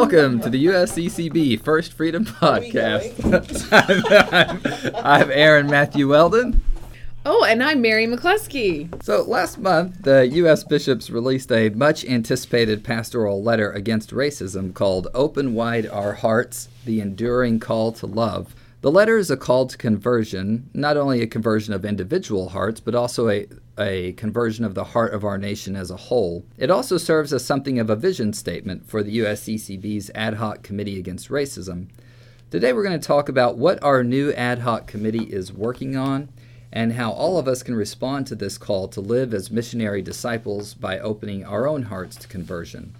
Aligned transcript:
Welcome 0.00 0.38
to 0.42 0.48
the 0.48 0.66
USCCB 0.66 1.60
First 1.60 1.92
Freedom 1.92 2.24
Podcast. 2.24 3.18
I'm, 3.72 4.94
I'm, 4.94 5.04
I'm 5.04 5.30
Aaron 5.32 5.66
Matthew 5.66 6.08
Weldon. 6.08 6.62
Oh, 7.26 7.44
and 7.44 7.60
I'm 7.64 7.82
Mary 7.82 8.06
McCluskey. 8.06 9.02
So 9.02 9.24
last 9.24 9.58
month, 9.58 10.04
the 10.04 10.28
U.S. 10.28 10.62
bishops 10.62 11.10
released 11.10 11.50
a 11.50 11.70
much 11.70 12.04
anticipated 12.04 12.84
pastoral 12.84 13.42
letter 13.42 13.72
against 13.72 14.12
racism 14.12 14.72
called 14.72 15.08
Open 15.14 15.52
Wide 15.52 15.88
Our 15.88 16.12
Hearts 16.12 16.68
The 16.84 17.00
Enduring 17.00 17.58
Call 17.58 17.90
to 17.94 18.06
Love. 18.06 18.54
The 18.82 18.92
letter 18.92 19.18
is 19.18 19.32
a 19.32 19.36
call 19.36 19.66
to 19.66 19.76
conversion, 19.76 20.70
not 20.72 20.96
only 20.96 21.22
a 21.22 21.26
conversion 21.26 21.74
of 21.74 21.84
individual 21.84 22.50
hearts, 22.50 22.78
but 22.78 22.94
also 22.94 23.28
a, 23.28 23.48
a 23.78 24.12
conversion 24.12 24.64
of 24.64 24.74
the 24.74 24.84
heart 24.84 25.14
of 25.14 25.24
our 25.24 25.38
nation 25.38 25.76
as 25.76 25.90
a 25.90 25.96
whole. 25.96 26.44
It 26.56 26.70
also 26.70 26.98
serves 26.98 27.32
as 27.32 27.44
something 27.44 27.78
of 27.78 27.90
a 27.90 27.96
vision 27.96 28.32
statement 28.32 28.88
for 28.88 29.02
the 29.02 29.18
USCCB's 29.18 30.10
Ad 30.14 30.34
Hoc 30.34 30.62
Committee 30.62 30.98
Against 30.98 31.28
Racism. 31.28 31.88
Today, 32.50 32.72
we're 32.72 32.82
going 32.82 32.98
to 32.98 33.06
talk 33.06 33.28
about 33.28 33.58
what 33.58 33.82
our 33.82 34.02
new 34.02 34.32
ad 34.32 34.60
hoc 34.60 34.86
committee 34.86 35.24
is 35.24 35.52
working 35.52 35.96
on 35.96 36.30
and 36.72 36.94
how 36.94 37.12
all 37.12 37.38
of 37.38 37.46
us 37.46 37.62
can 37.62 37.74
respond 37.74 38.26
to 38.26 38.34
this 38.34 38.56
call 38.56 38.88
to 38.88 39.00
live 39.00 39.34
as 39.34 39.50
missionary 39.50 40.00
disciples 40.00 40.72
by 40.72 40.98
opening 40.98 41.44
our 41.44 41.68
own 41.68 41.82
hearts 41.82 42.16
to 42.16 42.28
conversion. 42.28 42.94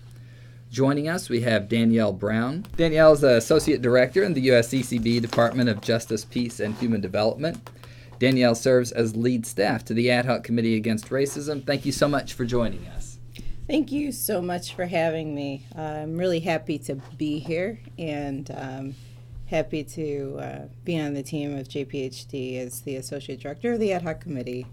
Joining 0.70 1.08
us, 1.08 1.30
we 1.30 1.40
have 1.40 1.70
Danielle 1.70 2.12
Brown. 2.12 2.66
Danielle 2.76 3.14
is 3.14 3.22
the 3.22 3.36
Associate 3.36 3.80
Director 3.80 4.22
in 4.22 4.34
the 4.34 4.48
USCCB 4.48 5.22
Department 5.22 5.70
of 5.70 5.80
Justice, 5.80 6.26
Peace, 6.26 6.60
and 6.60 6.74
Human 6.74 7.00
Development. 7.00 7.70
Danielle 8.18 8.54
serves 8.54 8.92
as 8.92 9.16
lead 9.16 9.46
staff 9.46 9.84
to 9.86 9.94
the 9.94 10.10
Ad 10.10 10.26
Hoc 10.26 10.44
Committee 10.44 10.76
Against 10.76 11.10
Racism. 11.10 11.64
Thank 11.64 11.86
you 11.86 11.92
so 11.92 12.08
much 12.08 12.34
for 12.34 12.44
joining 12.44 12.86
us. 12.88 13.18
Thank 13.68 13.92
you 13.92 14.12
so 14.12 14.40
much 14.40 14.74
for 14.74 14.86
having 14.86 15.34
me. 15.34 15.66
Uh, 15.76 15.82
I'm 15.82 16.16
really 16.16 16.40
happy 16.40 16.78
to 16.80 16.96
be 17.16 17.38
here 17.38 17.80
and 17.98 18.50
um, 18.56 18.94
happy 19.46 19.84
to 19.84 20.38
uh, 20.40 20.58
be 20.84 20.98
on 20.98 21.14
the 21.14 21.22
team 21.22 21.56
of 21.56 21.68
JPHD 21.68 22.58
as 22.58 22.80
the 22.80 22.96
Associate 22.96 23.38
Director 23.38 23.74
of 23.74 23.80
the 23.80 23.92
Ad 23.92 24.02
Hoc 24.02 24.20
Committee 24.20 24.66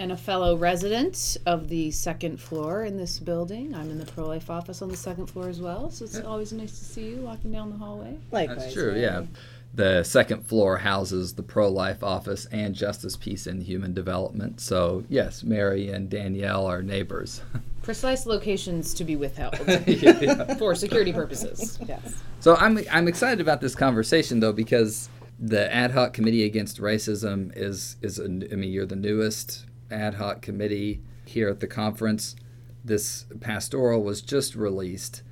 and 0.00 0.12
a 0.12 0.16
fellow 0.16 0.56
resident 0.56 1.36
of 1.44 1.68
the 1.68 1.90
second 1.90 2.40
floor 2.40 2.84
in 2.84 2.96
this 2.96 3.18
building. 3.18 3.74
I'm 3.74 3.90
in 3.90 3.98
the 3.98 4.06
pro 4.06 4.26
life 4.26 4.48
office 4.48 4.80
on 4.80 4.88
the 4.88 4.96
second 4.96 5.26
floor 5.26 5.48
as 5.48 5.60
well, 5.60 5.90
so 5.90 6.06
it's 6.06 6.16
yeah. 6.16 6.22
always 6.22 6.52
nice 6.52 6.78
to 6.78 6.84
see 6.84 7.10
you 7.10 7.16
walking 7.16 7.52
down 7.52 7.70
the 7.70 7.76
hallway. 7.76 8.18
Likewise. 8.32 8.58
That's 8.58 8.72
true, 8.72 8.98
yeah. 8.98 9.24
The 9.72 10.02
second 10.02 10.46
floor 10.46 10.78
houses 10.78 11.34
the 11.34 11.42
pro 11.42 11.68
life 11.68 12.02
office 12.02 12.46
and 12.46 12.74
Justice, 12.74 13.16
Peace, 13.16 13.46
and 13.46 13.62
Human 13.62 13.94
Development. 13.94 14.60
So, 14.60 15.04
yes, 15.08 15.44
Mary 15.44 15.90
and 15.90 16.10
Danielle 16.10 16.66
are 16.66 16.82
neighbors. 16.82 17.40
Precise 17.82 18.26
locations 18.26 18.92
to 18.94 19.04
be 19.04 19.16
withheld 19.16 19.54
yeah. 19.86 20.54
for 20.54 20.74
security 20.74 21.12
purposes. 21.12 21.78
Yes. 21.86 22.22
So, 22.40 22.56
I'm, 22.56 22.80
I'm 22.90 23.06
excited 23.06 23.40
about 23.40 23.60
this 23.60 23.74
conversation, 23.76 24.40
though, 24.40 24.52
because 24.52 25.08
the 25.40 25.72
ad 25.74 25.92
hoc 25.92 26.12
committee 26.12 26.44
against 26.44 26.80
racism 26.80 27.50
is 27.56 27.96
is 28.02 28.18
a, 28.18 28.24
I 28.24 28.26
mean 28.26 28.70
you're 28.70 28.84
the 28.84 28.94
newest 28.94 29.64
ad 29.90 30.14
hoc 30.14 30.42
committee 30.42 31.00
here 31.24 31.48
at 31.48 31.60
the 31.60 31.66
conference. 31.66 32.36
This 32.84 33.24
pastoral 33.40 34.02
was 34.02 34.20
just 34.20 34.54
released. 34.54 35.22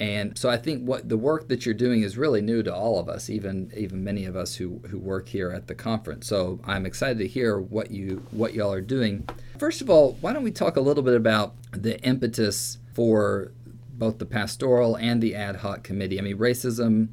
And 0.00 0.36
so 0.36 0.48
I 0.50 0.56
think 0.56 0.82
what 0.82 1.08
the 1.08 1.16
work 1.16 1.48
that 1.48 1.64
you're 1.64 1.74
doing 1.74 2.02
is 2.02 2.18
really 2.18 2.40
new 2.40 2.62
to 2.64 2.74
all 2.74 2.98
of 2.98 3.08
us, 3.08 3.30
even 3.30 3.70
even 3.76 4.02
many 4.02 4.24
of 4.24 4.34
us 4.34 4.56
who, 4.56 4.80
who 4.88 4.98
work 4.98 5.28
here 5.28 5.50
at 5.50 5.68
the 5.68 5.74
conference. 5.74 6.26
So 6.26 6.58
I'm 6.64 6.84
excited 6.84 7.18
to 7.18 7.28
hear 7.28 7.58
what 7.60 7.90
you 7.90 8.26
what 8.32 8.54
y'all 8.54 8.72
are 8.72 8.80
doing. 8.80 9.28
First 9.58 9.80
of 9.80 9.88
all, 9.90 10.16
why 10.20 10.32
don't 10.32 10.42
we 10.42 10.50
talk 10.50 10.76
a 10.76 10.80
little 10.80 11.04
bit 11.04 11.14
about 11.14 11.54
the 11.70 12.00
impetus 12.00 12.78
for 12.92 13.52
both 13.92 14.18
the 14.18 14.26
pastoral 14.26 14.96
and 14.96 15.22
the 15.22 15.36
ad 15.36 15.56
hoc 15.56 15.84
committee? 15.84 16.18
I 16.18 16.22
mean, 16.22 16.38
racism, 16.38 17.08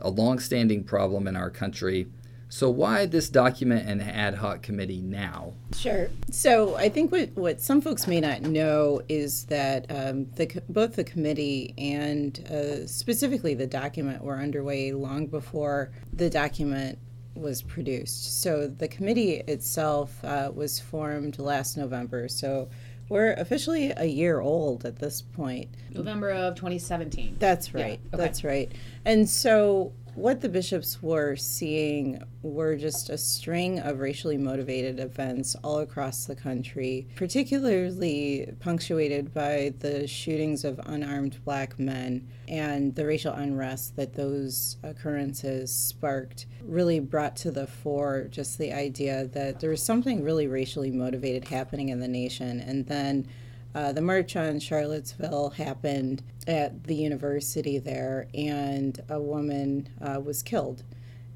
a 0.00 0.10
longstanding 0.10 0.82
problem 0.82 1.28
in 1.28 1.36
our 1.36 1.50
country. 1.50 2.08
So 2.48 2.70
why 2.70 3.06
this 3.06 3.28
document 3.28 3.88
and 3.88 4.00
ad 4.02 4.34
hoc 4.36 4.62
committee 4.62 5.00
now? 5.00 5.54
Sure. 5.76 6.08
So 6.30 6.76
I 6.76 6.88
think 6.88 7.10
what, 7.10 7.30
what 7.34 7.60
some 7.60 7.80
folks 7.80 8.06
may 8.06 8.20
not 8.20 8.42
know 8.42 9.02
is 9.08 9.44
that 9.46 9.86
um, 9.90 10.26
the, 10.36 10.62
both 10.68 10.96
the 10.96 11.04
committee 11.04 11.74
and 11.76 12.38
uh, 12.50 12.86
specifically 12.86 13.54
the 13.54 13.66
document 13.66 14.22
were 14.22 14.38
underway 14.38 14.92
long 14.92 15.26
before 15.26 15.90
the 16.12 16.30
document 16.30 16.98
was 17.34 17.62
produced. 17.62 18.40
So 18.42 18.68
the 18.68 18.88
committee 18.88 19.42
itself 19.48 20.24
uh, 20.24 20.52
was 20.54 20.78
formed 20.78 21.38
last 21.38 21.76
November. 21.76 22.28
So 22.28 22.68
we're 23.08 23.32
officially 23.34 23.92
a 23.96 24.04
year 24.04 24.40
old 24.40 24.84
at 24.84 24.98
this 24.98 25.20
point. 25.20 25.68
November 25.90 26.30
of 26.30 26.54
2017. 26.54 27.36
That's 27.38 27.74
right. 27.74 28.00
Yeah. 28.02 28.14
Okay. 28.14 28.24
That's 28.24 28.44
right. 28.44 28.72
And 29.04 29.28
so 29.28 29.92
what 30.14 30.40
the 30.40 30.48
bishops 30.48 31.02
were 31.02 31.36
seeing 31.36 32.22
were 32.42 32.76
just 32.76 33.10
a 33.10 33.18
string 33.18 33.80
of 33.80 34.00
racially 34.00 34.36
motivated 34.36 35.00
events 35.00 35.56
all 35.64 35.80
across 35.80 36.24
the 36.24 36.36
country, 36.36 37.06
particularly 37.16 38.52
punctuated 38.60 39.34
by 39.34 39.72
the 39.80 40.06
shootings 40.06 40.64
of 40.64 40.80
unarmed 40.86 41.38
black 41.44 41.78
men 41.78 42.28
and 42.48 42.94
the 42.94 43.06
racial 43.06 43.32
unrest 43.32 43.96
that 43.96 44.14
those 44.14 44.76
occurrences 44.82 45.74
sparked 45.74 46.46
really 46.62 47.00
brought 47.00 47.36
to 47.36 47.50
the 47.50 47.66
fore 47.66 48.28
just 48.30 48.58
the 48.58 48.72
idea 48.72 49.26
that 49.28 49.60
there 49.60 49.70
was 49.70 49.82
something 49.82 50.22
really 50.22 50.46
racially 50.46 50.90
motivated 50.90 51.48
happening 51.48 51.88
in 51.88 52.00
the 52.00 52.08
nation. 52.08 52.60
And 52.60 52.86
then 52.86 53.26
uh, 53.74 53.92
the 53.92 54.00
march 54.00 54.36
on 54.36 54.60
Charlottesville 54.60 55.50
happened 55.50 56.22
at 56.46 56.84
the 56.84 56.94
university 56.94 57.78
there, 57.78 58.28
and 58.32 59.00
a 59.08 59.20
woman 59.20 59.88
uh, 60.00 60.20
was 60.20 60.42
killed. 60.42 60.84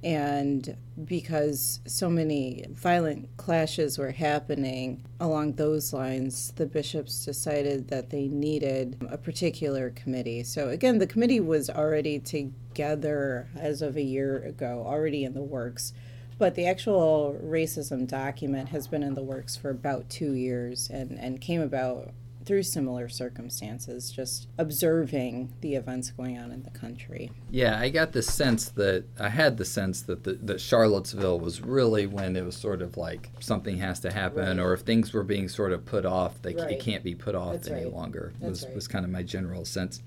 And 0.04 0.76
because 1.04 1.80
so 1.86 2.08
many 2.08 2.64
violent 2.70 3.36
clashes 3.36 3.98
were 3.98 4.12
happening 4.12 5.04
along 5.18 5.54
those 5.54 5.92
lines, 5.92 6.52
the 6.54 6.66
bishops 6.66 7.24
decided 7.24 7.88
that 7.88 8.10
they 8.10 8.28
needed 8.28 8.96
a 9.10 9.18
particular 9.18 9.90
committee. 9.90 10.44
So, 10.44 10.68
again, 10.68 10.98
the 10.98 11.06
committee 11.08 11.40
was 11.40 11.68
already 11.68 12.20
together 12.20 13.48
as 13.56 13.82
of 13.82 13.96
a 13.96 14.02
year 14.02 14.36
ago, 14.44 14.84
already 14.86 15.24
in 15.24 15.34
the 15.34 15.42
works. 15.42 15.92
But 16.38 16.54
the 16.54 16.68
actual 16.68 17.36
racism 17.42 18.06
document 18.06 18.68
has 18.68 18.86
been 18.86 19.02
in 19.02 19.14
the 19.14 19.24
works 19.24 19.56
for 19.56 19.70
about 19.70 20.08
two 20.08 20.34
years 20.34 20.88
and, 20.88 21.18
and 21.18 21.40
came 21.40 21.60
about 21.60 22.12
through 22.48 22.62
similar 22.62 23.10
circumstances, 23.10 24.10
just 24.10 24.48
observing 24.56 25.52
the 25.60 25.74
events 25.74 26.10
going 26.10 26.38
on 26.38 26.50
in 26.50 26.62
the 26.62 26.70
country. 26.70 27.30
Yeah, 27.50 27.78
I 27.78 27.90
got 27.90 28.12
the 28.12 28.22
sense 28.22 28.70
that 28.70 29.04
I 29.20 29.28
had 29.28 29.58
the 29.58 29.66
sense 29.66 30.00
that 30.02 30.24
the, 30.24 30.32
that 30.42 30.58
Charlottesville 30.58 31.38
was 31.38 31.60
really 31.60 32.06
when 32.06 32.36
it 32.36 32.44
was 32.46 32.56
sort 32.56 32.80
of 32.80 32.96
like 32.96 33.28
something 33.38 33.76
has 33.76 34.00
to 34.00 34.10
happen, 34.10 34.56
right. 34.56 34.58
or 34.58 34.72
if 34.72 34.80
things 34.80 35.12
were 35.12 35.24
being 35.24 35.46
sort 35.46 35.72
of 35.72 35.84
put 35.84 36.06
off, 36.06 36.40
they 36.40 36.54
right. 36.54 36.70
it 36.70 36.80
can't 36.80 37.04
be 37.04 37.14
put 37.14 37.34
off 37.34 37.52
That's 37.52 37.68
any 37.68 37.84
right. 37.84 37.92
longer. 37.92 38.32
That's 38.40 38.64
was 38.64 38.74
was 38.74 38.88
kind 38.88 39.04
of 39.04 39.10
my 39.10 39.22
general 39.22 39.66
sense. 39.66 40.02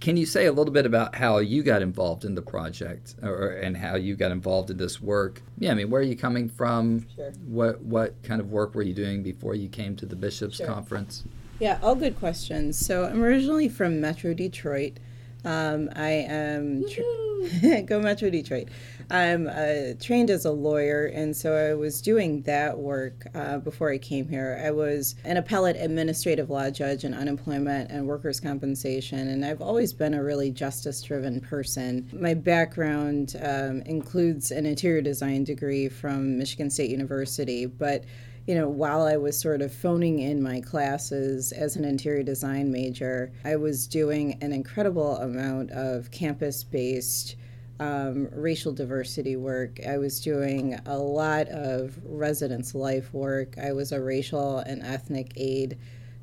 Can 0.00 0.16
you 0.16 0.24
say 0.24 0.46
a 0.46 0.52
little 0.52 0.72
bit 0.72 0.86
about 0.86 1.16
how 1.16 1.38
you 1.38 1.62
got 1.62 1.82
involved 1.82 2.24
in 2.24 2.36
the 2.36 2.40
project, 2.40 3.16
or 3.20 3.48
and 3.48 3.76
how 3.76 3.96
you 3.96 4.14
got 4.14 4.30
involved 4.30 4.70
in 4.70 4.76
this 4.76 5.00
work? 5.00 5.42
Yeah, 5.58 5.72
I 5.72 5.74
mean, 5.74 5.90
where 5.90 6.00
are 6.00 6.04
you 6.04 6.16
coming 6.16 6.48
from? 6.48 7.06
Sure. 7.16 7.32
What 7.46 7.82
what 7.82 8.22
kind 8.22 8.40
of 8.40 8.52
work 8.52 8.76
were 8.76 8.82
you 8.82 8.94
doing 8.94 9.24
before 9.24 9.56
you 9.56 9.68
came 9.68 9.96
to 9.96 10.06
the 10.06 10.16
bishops' 10.16 10.58
sure. 10.58 10.66
conference? 10.66 11.24
Yeah, 11.60 11.78
all 11.82 11.96
good 11.96 12.16
questions. 12.18 12.78
So 12.78 13.04
I'm 13.04 13.22
originally 13.22 13.68
from 13.68 14.00
Metro 14.00 14.32
Detroit. 14.32 14.98
Um, 15.44 15.88
I 15.96 16.10
am 16.10 16.84
tra- 16.88 17.82
go 17.82 18.00
Metro 18.00 18.30
Detroit. 18.30 18.68
I'm 19.10 19.48
uh, 19.48 19.94
trained 20.00 20.30
as 20.30 20.44
a 20.44 20.52
lawyer, 20.52 21.06
and 21.06 21.34
so 21.34 21.54
I 21.54 21.74
was 21.74 22.00
doing 22.00 22.42
that 22.42 22.78
work 22.78 23.26
uh, 23.34 23.58
before 23.58 23.90
I 23.90 23.98
came 23.98 24.28
here. 24.28 24.62
I 24.64 24.70
was 24.70 25.16
an 25.24 25.36
appellate 25.36 25.76
administrative 25.76 26.50
law 26.50 26.70
judge 26.70 27.04
in 27.04 27.14
unemployment 27.14 27.90
and 27.90 28.06
workers' 28.06 28.38
compensation, 28.38 29.26
and 29.28 29.44
I've 29.44 29.62
always 29.62 29.92
been 29.92 30.14
a 30.14 30.22
really 30.22 30.50
justice-driven 30.50 31.40
person. 31.40 32.08
My 32.12 32.34
background 32.34 33.34
um, 33.42 33.82
includes 33.82 34.50
an 34.50 34.66
interior 34.66 35.00
design 35.00 35.42
degree 35.42 35.88
from 35.88 36.38
Michigan 36.38 36.70
State 36.70 36.90
University, 36.90 37.66
but 37.66 38.04
you 38.48 38.54
know, 38.54 38.66
while 38.66 39.02
I 39.02 39.18
was 39.18 39.38
sort 39.38 39.60
of 39.60 39.74
phoning 39.74 40.20
in 40.20 40.42
my 40.42 40.62
classes 40.62 41.52
as 41.52 41.76
an 41.76 41.84
interior 41.84 42.22
design 42.22 42.72
major, 42.72 43.30
I 43.44 43.56
was 43.56 43.86
doing 43.86 44.38
an 44.40 44.54
incredible 44.54 45.18
amount 45.18 45.70
of 45.72 46.10
campus 46.10 46.64
based 46.64 47.36
um, 47.78 48.26
racial 48.32 48.72
diversity 48.72 49.36
work. 49.36 49.80
I 49.86 49.98
was 49.98 50.18
doing 50.18 50.80
a 50.86 50.96
lot 50.96 51.48
of 51.48 51.98
residence 52.02 52.74
life 52.74 53.12
work. 53.12 53.58
I 53.58 53.72
was 53.72 53.92
a 53.92 54.00
racial 54.00 54.60
and 54.60 54.82
ethnic 54.82 55.34
aide 55.36 55.76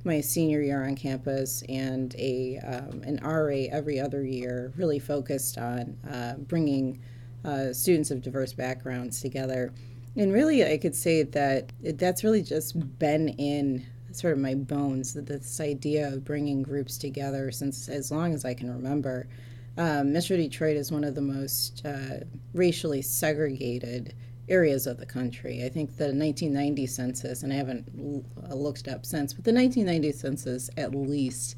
my 0.04 0.20
senior 0.20 0.62
year 0.62 0.84
on 0.84 0.96
campus 0.96 1.62
and 1.70 2.16
a 2.18 2.58
um, 2.58 3.04
an 3.04 3.20
RA 3.24 3.68
every 3.72 4.00
other 4.00 4.26
year, 4.26 4.74
really 4.78 4.98
focused 4.98 5.60
on 5.60 5.96
uh, 6.12 6.34
bringing 6.40 7.00
uh, 7.44 7.72
students 7.72 8.10
of 8.10 8.24
diverse 8.24 8.54
backgrounds 8.54 9.22
together. 9.22 9.72
And 10.18 10.32
really, 10.32 10.66
I 10.66 10.78
could 10.78 10.96
say 10.96 11.24
that 11.24 11.74
that's 11.98 12.24
really 12.24 12.42
just 12.42 12.98
been 13.00 13.30
in 13.30 13.86
sort 14.14 14.34
of 14.34 14.40
my 14.40 14.56
bones, 14.56 15.14
this 15.14 15.60
idea 15.60 16.08
of 16.08 16.24
bringing 16.24 16.64
groups 16.64 16.98
together 16.98 17.52
since 17.52 17.90
as 17.90 18.12
long 18.12 18.34
as 18.34 18.46
I 18.46 18.54
can 18.54 18.72
remember. 18.72 19.28
um, 19.78 20.14
Metro 20.14 20.38
Detroit 20.38 20.78
is 20.78 20.90
one 20.92 21.04
of 21.04 21.16
the 21.16 21.22
most 21.22 21.86
uh, 21.86 22.20
racially 22.54 23.02
segregated 23.02 24.14
areas 24.48 24.88
of 24.88 24.98
the 24.98 25.06
country. 25.06 25.66
I 25.66 25.70
think 25.70 25.98
the 25.98 26.06
1990 26.06 26.88
census, 26.88 27.44
and 27.44 27.52
I 27.52 27.58
haven't 27.58 27.90
l- 28.00 28.24
uh, 28.50 28.56
looked 28.56 28.88
it 28.88 28.94
up 28.94 29.06
since, 29.06 29.34
but 29.34 29.44
the 29.44 29.52
1990 29.52 30.18
census 30.18 30.70
at 30.78 30.96
least 30.96 31.58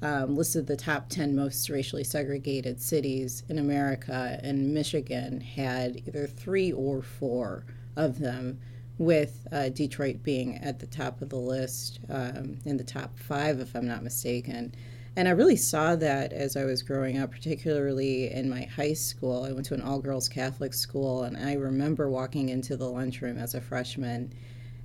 um, 0.00 0.34
listed 0.36 0.66
the 0.66 0.76
top 0.76 1.10
10 1.10 1.36
most 1.36 1.68
racially 1.68 2.04
segregated 2.04 2.80
cities 2.80 3.42
in 3.50 3.58
America, 3.58 4.40
and 4.42 4.72
Michigan 4.72 5.40
had 5.40 5.96
either 6.06 6.26
three 6.26 6.72
or 6.72 7.02
four 7.02 7.64
of 7.98 8.18
them, 8.18 8.58
with 8.96 9.46
uh, 9.52 9.68
Detroit 9.68 10.22
being 10.22 10.56
at 10.56 10.78
the 10.80 10.86
top 10.86 11.20
of 11.22 11.28
the 11.28 11.36
list, 11.36 12.00
um, 12.08 12.58
in 12.64 12.76
the 12.76 12.84
top 12.84 13.18
five, 13.18 13.60
if 13.60 13.74
I'm 13.76 13.86
not 13.86 14.02
mistaken. 14.02 14.74
And 15.16 15.26
I 15.26 15.32
really 15.32 15.56
saw 15.56 15.96
that 15.96 16.32
as 16.32 16.56
I 16.56 16.64
was 16.64 16.82
growing 16.82 17.18
up, 17.18 17.30
particularly 17.30 18.30
in 18.30 18.48
my 18.48 18.62
high 18.62 18.92
school. 18.92 19.44
I 19.44 19.52
went 19.52 19.66
to 19.66 19.74
an 19.74 19.82
all 19.82 19.98
girls 19.98 20.28
Catholic 20.28 20.72
school, 20.72 21.24
and 21.24 21.36
I 21.36 21.54
remember 21.54 22.08
walking 22.08 22.48
into 22.48 22.76
the 22.76 22.88
lunchroom 22.88 23.36
as 23.36 23.54
a 23.54 23.60
freshman 23.60 24.32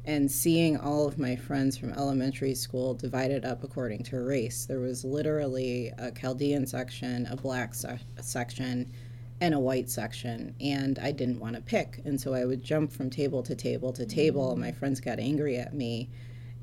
and 0.05 0.29
seeing 0.29 0.75
all 0.75 1.07
of 1.07 1.17
my 1.17 1.35
friends 1.35 1.77
from 1.77 1.93
elementary 1.93 2.55
school 2.55 2.93
divided 2.93 3.45
up 3.45 3.63
according 3.63 4.03
to 4.03 4.19
race. 4.21 4.65
There 4.65 4.79
was 4.79 5.05
literally 5.05 5.93
a 5.97 6.11
Chaldean 6.11 6.65
section, 6.67 7.25
a 7.27 7.35
black 7.35 7.73
se- 7.73 7.99
section, 8.19 8.91
and 9.41 9.53
a 9.53 9.59
white 9.59 9.89
section, 9.89 10.55
and 10.61 10.99
I 10.99 11.11
didn't 11.11 11.39
want 11.39 11.55
to 11.55 11.61
pick. 11.61 12.01
And 12.05 12.19
so 12.19 12.33
I 12.33 12.45
would 12.45 12.63
jump 12.63 12.91
from 12.91 13.09
table 13.09 13.43
to 13.43 13.55
table 13.55 13.91
to 13.93 14.05
table, 14.05 14.51
and 14.51 14.61
my 14.61 14.71
friends 14.71 14.99
got 14.99 15.19
angry 15.19 15.57
at 15.57 15.73
me. 15.73 16.09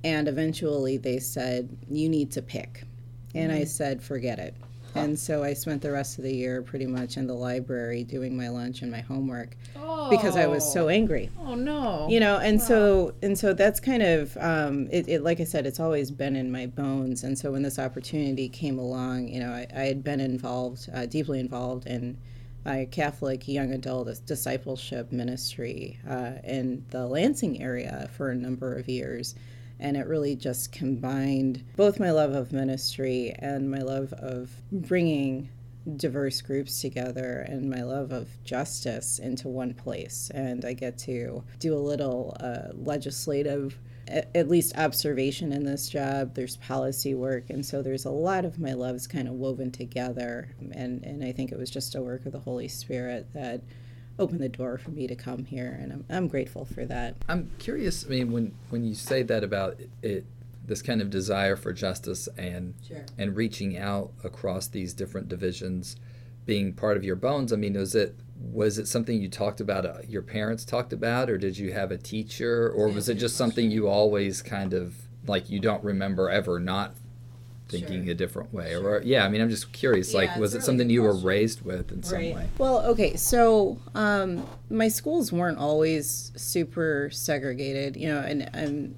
And 0.03 0.29
eventually 0.29 0.97
they 0.97 1.19
said, 1.19 1.77
You 1.89 2.09
need 2.09 2.31
to 2.33 2.43
pick. 2.43 2.85
And 3.35 3.53
I 3.53 3.65
said, 3.65 4.03
forget 4.03 4.39
it. 4.39 4.55
And 4.97 5.17
so 5.17 5.45
I 5.45 5.55
spent 5.55 5.83
the 5.83 5.93
rest 5.93 6.19
of 6.19 6.25
the 6.25 6.35
year 6.35 6.63
pretty 6.63 6.87
much 6.87 7.17
in 7.17 7.29
the 7.29 7.35
library 7.35 8.03
doing 8.03 8.37
my 8.37 8.49
lunch 8.49 8.83
and 8.83 8.91
my 8.91 9.01
homework 9.01 9.57
because 10.11 10.37
I 10.37 10.49
was 10.49 10.71
so 10.71 10.89
angry. 10.89 11.31
Oh 11.41 11.55
no. 11.55 12.09
You 12.11 12.19
know, 12.19 12.39
and 12.39 12.61
so 12.61 13.15
and 13.23 13.39
so 13.39 13.53
that's 13.53 13.79
kind 13.79 14.03
of 14.03 14.37
um, 14.39 14.89
it, 14.91 15.09
it. 15.09 15.23
Like 15.23 15.39
I 15.39 15.45
said, 15.45 15.65
it's 15.65 15.79
always 15.79 16.11
been 16.11 16.35
in 16.35 16.51
my 16.51 16.67
bones. 16.67 17.23
And 17.23 17.39
so 17.39 17.53
when 17.53 17.63
this 17.63 17.79
opportunity 17.79 18.49
came 18.49 18.81
along, 18.81 19.29
you 19.29 19.39
know, 19.39 19.53
I, 19.53 19.67
I 19.75 19.83
had 19.83 20.03
been 20.03 20.19
involved, 20.19 20.89
uh, 20.93 21.07
deeply 21.07 21.39
involved 21.39 21.87
in 21.87 22.19
a 22.67 22.87
Catholic 22.87 23.49
young 23.49 23.73
adult 23.73 24.09
discipleship 24.27 25.13
ministry 25.13 25.99
uh, 26.09 26.33
in 26.45 26.85
the 26.91 27.07
Lansing 27.07 27.63
area 27.63 28.09
for 28.17 28.31
a 28.31 28.35
number 28.35 28.75
of 28.75 28.89
years. 28.89 29.35
And 29.79 29.97
it 29.97 30.07
really 30.07 30.37
just 30.37 30.73
combined 30.73 31.65
both 31.77 31.99
my 31.99 32.11
love 32.11 32.33
of 32.35 32.53
ministry 32.53 33.35
and 33.39 33.71
my 33.71 33.81
love 33.81 34.13
of 34.13 34.51
bringing 34.71 35.49
diverse 35.97 36.43
groups 36.43 36.83
together 36.83 37.47
and 37.49 37.71
my 37.71 37.83
love 37.83 38.13
of 38.13 38.29
justice 38.45 39.19
into 39.19 39.49
one 39.49 39.73
place. 39.73 40.31
And 40.35 40.65
i 40.65 40.75
get 40.75 40.99
to 40.99 41.43
do 41.59 41.75
a 41.75 41.79
little 41.79 42.37
uh, 42.41 42.73
legislative 42.75 43.79
at 44.11 44.49
least 44.49 44.77
observation 44.77 45.53
in 45.53 45.65
this 45.65 45.89
job 45.89 46.35
there's 46.35 46.57
policy 46.57 47.15
work 47.15 47.49
and 47.51 47.65
so 47.65 47.83
there's 47.83 48.05
a 48.05 48.11
lot 48.11 48.45
of 48.45 48.59
my 48.59 48.73
loves 48.73 49.07
kind 49.07 49.29
of 49.29 49.35
woven 49.35 49.71
together 49.71 50.49
and 50.73 51.05
and 51.05 51.23
i 51.23 51.31
think 51.31 51.53
it 51.53 51.59
was 51.59 51.71
just 51.71 51.95
a 51.95 52.03
work 52.03 52.27
of 52.27 52.33
the 52.33 52.41
holy 52.41 52.69
spirit 52.69 53.27
that 53.33 53.61
opened 54.21 54.41
the 54.41 54.49
door 54.49 54.79
for 54.79 54.91
me 54.91 55.07
to 55.07 55.17
come 55.17 55.45
here, 55.45 55.79
and 55.81 55.93
I'm, 55.93 56.05
I'm 56.11 56.29
grateful 56.29 56.65
for 56.67 56.85
that. 56.87 57.17
I'm 57.29 57.51
curious. 57.59 58.05
I 58.05 58.11
mean, 58.11 58.31
when 58.31 58.55
when 58.69 58.85
you 58.85 58.95
say 58.95 59.23
that 59.25 59.43
about 59.43 59.81
it, 59.81 59.91
it 60.03 60.25
this 60.67 60.83
kind 60.83 61.01
of 61.01 61.11
desire 61.11 61.57
for 61.57 61.73
justice 61.73 62.29
and 62.39 62.75
sure. 62.87 63.05
and 63.19 63.35
reaching 63.35 63.77
out 63.77 64.13
across 64.23 64.69
these 64.69 64.93
different 64.93 65.29
divisions, 65.29 65.97
being 66.47 66.73
part 66.73 66.97
of 66.97 67.03
your 67.03 67.17
bones. 67.17 67.53
I 67.53 67.57
mean, 67.57 67.75
was 67.75 67.95
it 67.95 68.15
was 68.41 68.79
it 68.79 68.89
something 68.89 69.21
you 69.21 69.29
talked 69.29 69.61
about? 69.61 69.85
Uh, 69.85 69.99
your 70.09 70.23
parents 70.23 70.65
talked 70.65 70.93
about, 70.93 71.29
or 71.29 71.37
did 71.39 71.59
you 71.59 71.73
have 71.73 71.91
a 71.91 71.99
teacher, 71.99 72.71
or 72.71 72.89
was 72.89 73.09
it 73.09 73.15
just 73.15 73.37
something 73.37 73.71
you 73.71 73.87
always 73.89 74.43
kind 74.43 74.73
of 74.73 74.95
like 75.27 75.51
you 75.51 75.61
don't 75.61 75.85
remember 75.85 76.31
ever 76.31 76.59
not 76.59 76.95
thinking 77.69 78.05
sure. 78.05 78.13
a 78.13 78.15
different 78.15 78.53
way 78.53 78.73
sure. 78.73 78.97
or 78.97 79.03
yeah 79.03 79.25
i 79.25 79.29
mean 79.29 79.41
i'm 79.41 79.49
just 79.49 79.73
curious 79.73 80.13
yeah, 80.13 80.21
like 80.21 80.37
was 80.37 80.55
it 80.55 80.59
really 80.59 80.67
something 80.67 80.91
you 80.91 81.03
were 81.03 81.15
raised 81.15 81.63
with 81.63 81.93
in 81.93 81.99
right. 81.99 82.05
some 82.05 82.19
way 82.19 82.49
well 82.59 82.81
okay 82.81 83.15
so 83.15 83.79
um, 83.95 84.45
my 84.71 84.89
schools 84.89 85.33
weren't 85.33 85.59
always 85.59 86.33
super 86.35 87.09
segregated 87.13 87.97
you 87.97 88.09
know 88.09 88.19
and, 88.19 88.51
and 88.55 88.97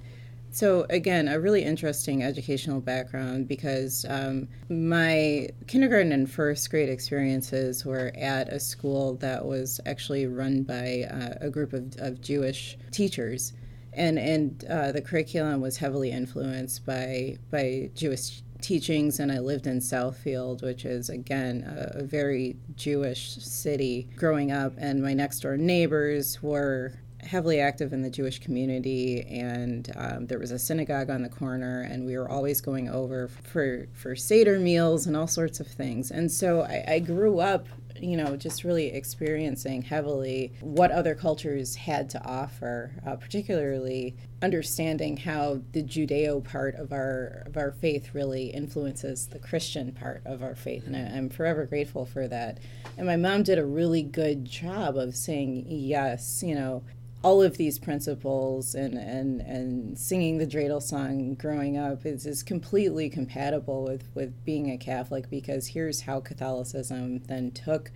so 0.52 0.87
again 0.90 1.28
a 1.28 1.40
really 1.40 1.64
interesting 1.64 2.22
educational 2.22 2.81
background 2.81 3.49
because 3.49 4.06
um, 4.08 4.46
my 4.69 5.49
kindergarten 5.66 6.12
and 6.12 6.31
first 6.31 6.70
grade 6.70 6.88
experiences 6.88 7.84
were 7.84 8.12
at 8.16 8.49
a 8.49 8.60
school 8.60 9.14
that 9.16 9.44
was 9.44 9.81
actually 9.87 10.26
run 10.26 10.62
by 10.62 11.04
uh, 11.10 11.34
a 11.40 11.50
group 11.50 11.72
of, 11.72 11.94
of 11.99 12.20
jewish 12.20 12.78
teachers 12.90 13.52
and 13.94 14.19
and 14.19 14.64
uh, 14.70 14.93
the 14.93 15.02
curriculum 15.02 15.60
was 15.60 15.76
heavily 15.76 16.10
influenced 16.10 16.87
by 16.87 17.37
by 17.50 17.90
Jewish 17.94 18.43
teachings, 18.60 19.19
and 19.20 19.31
I 19.31 19.40
lived 19.40 19.66
in 19.66 19.81
Southfield, 19.81 20.62
which 20.62 20.84
is 20.84 21.10
again 21.10 21.64
a, 21.66 22.00
a 22.00 22.02
very 22.05 22.56
Jewish 22.76 23.34
city 23.34 24.08
growing 24.16 24.50
up. 24.50 24.72
And 24.78 25.02
my 25.02 25.12
next 25.12 25.40
door 25.40 25.56
neighbors 25.56 26.43
were 26.43 26.94
heavily 27.22 27.60
active 27.60 27.92
in 27.92 28.02
the 28.02 28.10
Jewish 28.10 28.38
community, 28.38 29.22
and 29.22 29.90
um, 29.96 30.26
there 30.26 30.38
was 30.38 30.50
a 30.50 30.58
synagogue 30.58 31.10
on 31.10 31.22
the 31.22 31.28
corner, 31.28 31.82
and 31.82 32.04
we 32.04 32.16
were 32.16 32.28
always 32.28 32.60
going 32.60 32.88
over 32.88 33.28
for 33.28 33.86
for 33.92 34.16
seder 34.16 34.58
meals 34.58 35.06
and 35.06 35.16
all 35.16 35.26
sorts 35.26 35.60
of 35.60 35.66
things. 35.66 36.10
And 36.10 36.30
so 36.30 36.62
I, 36.62 36.84
I 36.94 36.98
grew 36.98 37.38
up 37.38 37.66
you 38.02 38.16
know, 38.16 38.36
just 38.36 38.64
really 38.64 38.86
experiencing 38.86 39.82
heavily 39.82 40.52
what 40.60 40.90
other 40.90 41.14
cultures 41.14 41.76
had 41.76 42.10
to 42.10 42.24
offer, 42.24 42.92
uh, 43.06 43.14
particularly 43.14 44.16
understanding 44.42 45.16
how 45.16 45.60
the 45.70 45.82
Judeo 45.82 46.42
part 46.42 46.74
of 46.74 46.92
our 46.92 47.44
of 47.46 47.56
our 47.56 47.70
faith 47.70 48.14
really 48.14 48.46
influences 48.46 49.28
the 49.28 49.38
Christian 49.38 49.92
part 49.92 50.22
of 50.24 50.42
our 50.42 50.56
faith, 50.56 50.86
and 50.86 50.96
I, 50.96 51.00
am 51.00 51.28
forever 51.28 51.64
grateful 51.64 52.04
for 52.04 52.26
that. 52.28 52.58
And 52.98 53.06
my 53.06 53.16
mom 53.16 53.44
did 53.44 53.58
a 53.58 53.64
really 53.64 54.02
good 54.02 54.44
job 54.44 54.96
of 54.96 55.14
saying 55.14 55.66
yes, 55.69 56.42
you 56.42 56.56
know, 56.56 56.82
all 57.22 57.42
of 57.42 57.56
these 57.56 57.78
principles 57.78 58.74
and, 58.74 58.94
and, 58.94 59.40
and 59.40 59.98
singing 59.98 60.38
the 60.38 60.46
dreidel 60.46 60.82
song 60.82 61.34
growing 61.34 61.78
up 61.78 62.04
is, 62.04 62.26
is 62.26 62.42
completely 62.42 63.08
compatible 63.08 63.84
with, 63.84 64.08
with 64.14 64.44
being 64.44 64.70
a 64.70 64.76
Catholic 64.76 65.31
because 65.31 65.69
here's 65.69 66.02
how 66.02 66.20
Catholicism 66.20 67.20
then 67.29 67.52
took 67.52 67.93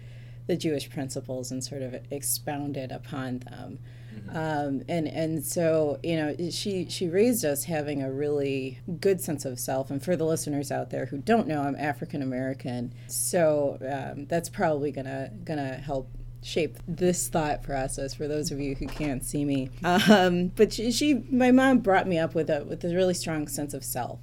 the 0.47 0.57
Jewish 0.57 0.89
principles 0.89 1.51
and 1.51 1.63
sort 1.63 1.83
of 1.83 1.95
expounded 2.11 2.93
upon 2.93 3.41
them. 3.41 3.81
Mm-hmm. 4.15 4.37
Um, 4.37 4.83
and 4.89 5.09
and 5.09 5.45
so 5.45 5.99
you 6.03 6.17
know 6.17 6.35
she 6.51 6.89
she 6.89 7.09
raised 7.09 7.45
us 7.45 7.65
having 7.65 8.03
a 8.03 8.11
really 8.11 8.79
good 9.01 9.21
sense 9.21 9.45
of 9.45 9.59
self. 9.59 9.91
And 9.91 10.03
for 10.03 10.17
the 10.17 10.25
listeners 10.25 10.71
out 10.71 10.91
there 10.91 11.07
who 11.07 11.19
don't 11.19 11.47
know, 11.47 11.63
I'm 11.63 11.77
African 11.77 12.23
American, 12.23 12.95
so 13.09 13.79
um, 13.83 14.27
that's 14.27 14.49
probably 14.49 14.91
gonna 14.91 15.31
gonna 15.45 15.75
help 15.75 16.09
shape 16.47 16.79
this 16.87 17.27
thought 17.29 17.63
process 17.63 18.15
for 18.15 18.29
those 18.29 18.53
of 18.53 18.61
you 18.61 18.77
who 18.77 18.87
can't 18.87 19.25
see 19.25 19.45
me. 19.45 19.69
Um, 19.83 20.49
but 20.49 20.73
she, 20.73 20.93
she, 20.93 21.15
my 21.31 21.51
mom 21.51 21.79
brought 21.79 22.07
me 22.07 22.19
up 22.19 22.35
with 22.35 22.49
a 22.51 22.65
with 22.65 22.85
a 22.85 22.95
really 22.95 23.15
strong 23.15 23.49
sense 23.49 23.75
of 23.75 23.85
self. 23.85 24.21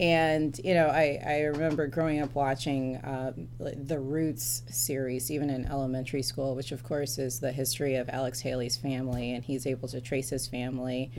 And 0.00 0.58
you 0.64 0.74
know, 0.74 0.86
I, 0.86 1.20
I 1.24 1.40
remember 1.42 1.86
growing 1.86 2.20
up 2.20 2.34
watching 2.34 2.98
um, 3.04 3.48
the 3.58 3.98
Roots 3.98 4.62
series, 4.70 5.30
even 5.30 5.50
in 5.50 5.66
elementary 5.66 6.22
school, 6.22 6.54
which 6.54 6.72
of 6.72 6.82
course 6.82 7.18
is 7.18 7.40
the 7.40 7.52
history 7.52 7.96
of 7.96 8.08
Alex 8.08 8.40
Haley's 8.40 8.76
family, 8.76 9.32
and 9.32 9.44
he's 9.44 9.66
able 9.66 9.88
to 9.88 10.00
trace 10.00 10.30
his 10.30 10.46
family 10.46 11.10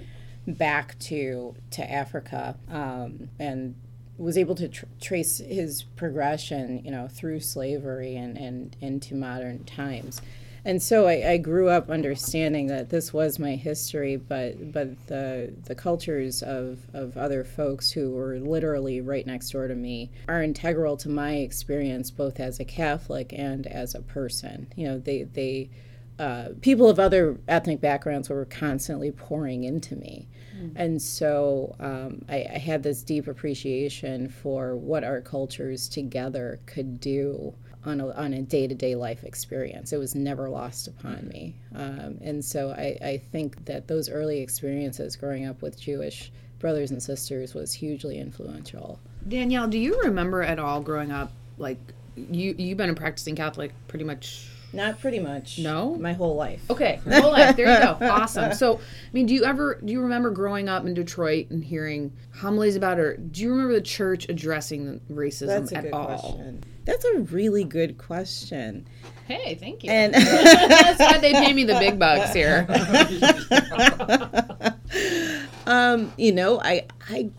back 0.48 0.98
to 1.00 1.56
to 1.72 1.92
Africa, 1.92 2.58
um, 2.70 3.30
and 3.38 3.76
was 4.20 4.38
able 4.38 4.56
to 4.56 4.68
tr- 4.68 4.86
trace 5.00 5.38
his 5.40 5.84
progression, 5.96 6.84
you 6.84 6.92
know, 6.92 7.08
through 7.08 7.40
slavery 7.40 8.16
and, 8.16 8.38
and 8.38 8.76
into 8.82 9.16
modern 9.16 9.64
times. 9.64 10.22
And 10.66 10.84
so 10.84 11.08
I, 11.08 11.32
I, 11.32 11.38
grew 11.38 11.70
up 11.70 11.90
understanding 11.90 12.68
that 12.68 12.90
this 12.90 13.14
was 13.14 13.40
my 13.40 13.56
history, 13.56 14.18
but 14.18 14.74
but 14.74 15.08
the 15.08 15.54
the 15.66 15.74
cultures 15.74 16.44
of, 16.44 16.80
of 16.94 17.16
other 17.16 17.46
folks 17.46 17.92
who 17.92 18.12
were 18.12 18.40
literally 18.40 19.00
right 19.00 19.26
next 19.26 19.52
door 19.52 19.70
to 19.70 19.76
me 19.76 20.12
are 20.28 20.44
integral 20.44 20.98
to 20.98 21.10
my 21.10 21.36
experience, 21.36 22.12
both 22.12 22.42
as 22.42 22.60
a 22.60 22.66
Catholic 22.66 23.34
and 23.34 23.68
as 23.68 23.96
a 23.96 24.02
person. 24.02 24.68
You 24.76 24.90
know, 24.90 25.00
they 25.00 25.24
they 25.24 25.70
uh, 26.20 26.50
people 26.62 26.90
of 26.90 27.00
other 27.00 27.38
ethnic 27.48 27.82
backgrounds 27.82 28.30
were 28.30 28.46
constantly 28.46 29.12
pouring 29.12 29.64
into 29.64 29.96
me. 29.96 30.28
Mm. 30.56 30.74
And 30.76 31.02
so 31.02 31.76
um, 31.80 32.24
I, 32.28 32.46
I, 32.54 32.58
had 32.58 32.84
this 32.84 33.02
deep 33.04 33.28
appreciation 33.28 34.28
for 34.28 34.76
what 34.76 35.06
our 35.06 35.22
cultures 35.22 35.88
together 35.88 36.60
could 36.66 37.00
do 37.00 37.54
on 37.86 38.02
a, 38.02 38.10
on 38.12 38.34
a 38.34 38.42
day-to-day 38.42 38.96
life 38.96 39.24
experience. 39.24 39.94
It 39.94 39.98
was 39.98 40.14
never 40.14 40.50
lost 40.50 40.88
upon 40.88 41.28
me. 41.30 41.56
Um, 41.74 42.18
and 42.22 42.44
so 42.44 42.72
I, 42.72 42.98
I 43.02 43.22
think 43.32 43.64
that 43.66 43.88
those 43.88 44.10
early 44.10 44.42
experiences 44.42 45.16
growing 45.16 45.46
up 45.46 45.62
with 45.62 45.80
Jewish 45.80 46.34
brothers 46.60 46.92
and 46.92 47.02
sisters 47.02 47.54
was 47.54 47.74
hugely 47.74 48.20
influential. 48.20 49.00
Danielle, 49.26 49.68
do 49.68 49.78
you 49.78 50.02
remember 50.02 50.44
at 50.44 50.60
all 50.60 50.82
growing 50.82 51.12
up, 51.12 51.32
like 51.58 51.78
you 52.16 52.56
you've 52.58 52.78
been 52.78 52.90
a 52.90 52.94
practicing 52.94 53.36
Catholic 53.36 53.72
pretty 53.88 54.06
much. 54.06 54.50
Not 54.72 55.00
pretty 55.00 55.20
much. 55.20 55.60
No? 55.60 55.96
My 55.96 56.14
whole 56.14 56.36
life. 56.36 56.62
Okay, 56.70 57.00
whole 57.10 57.32
life. 57.32 57.56
There 57.56 57.72
you 57.72 57.80
go. 57.80 57.98
Awesome. 58.10 58.54
So, 58.54 58.78
I 58.78 58.80
mean, 59.14 59.26
do 59.26 59.34
you 59.34 59.46
ever 59.46 59.80
do 59.84 59.92
you 59.92 60.02
remember 60.02 60.30
growing 60.30 60.70
up 60.70 60.86
in 60.86 60.94
Detroit 60.94 61.48
and 61.50 61.64
hearing 61.64 62.12
homilies 62.36 62.76
about, 62.76 63.00
or 63.00 63.18
do 63.18 63.42
you 63.42 63.52
remember 63.52 63.74
the 63.74 63.82
church 63.82 64.28
addressing 64.30 65.02
racism 65.12 65.48
That's 65.48 65.72
a 65.72 65.78
at 65.78 65.84
good 65.86 65.94
all? 65.94 66.06
question. 66.06 66.64
That's 66.86 67.06
a 67.06 67.20
really 67.20 67.64
good 67.64 67.98
question. 67.98 68.86
Hey, 69.28 69.56
thank 69.56 69.84
you. 69.84 69.92
And 69.92 70.14
That's 70.14 71.00
why 71.00 71.18
they 71.20 71.34
pay 71.34 71.54
me 71.54 71.64
the 71.64 71.76
big 71.76 72.00
bucks 72.00 72.34
here. 72.34 72.66
um, 75.68 76.12
you 76.18 76.32
know, 76.32 76.60
I 76.62 76.86
I 77.10 77.30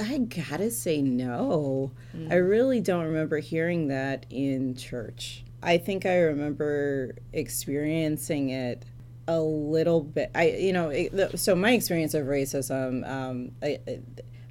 I 0.00 0.18
gotta 0.18 0.70
say 0.70 1.02
no. 1.02 1.90
I 2.30 2.36
really 2.36 2.80
don't 2.80 3.04
remember 3.04 3.38
hearing 3.38 3.88
that 3.88 4.26
in 4.30 4.76
church. 4.76 5.44
I 5.62 5.78
think 5.78 6.06
I 6.06 6.18
remember 6.18 7.16
experiencing 7.32 8.50
it 8.50 8.84
a 9.28 9.40
little 9.40 10.00
bit. 10.00 10.30
I 10.34 10.50
you 10.50 10.72
know, 10.72 10.88
it, 10.88 11.38
so 11.38 11.54
my 11.54 11.72
experience 11.72 12.14
of 12.14 12.26
racism, 12.26 13.08
um, 13.08 13.52
I, 13.62 13.78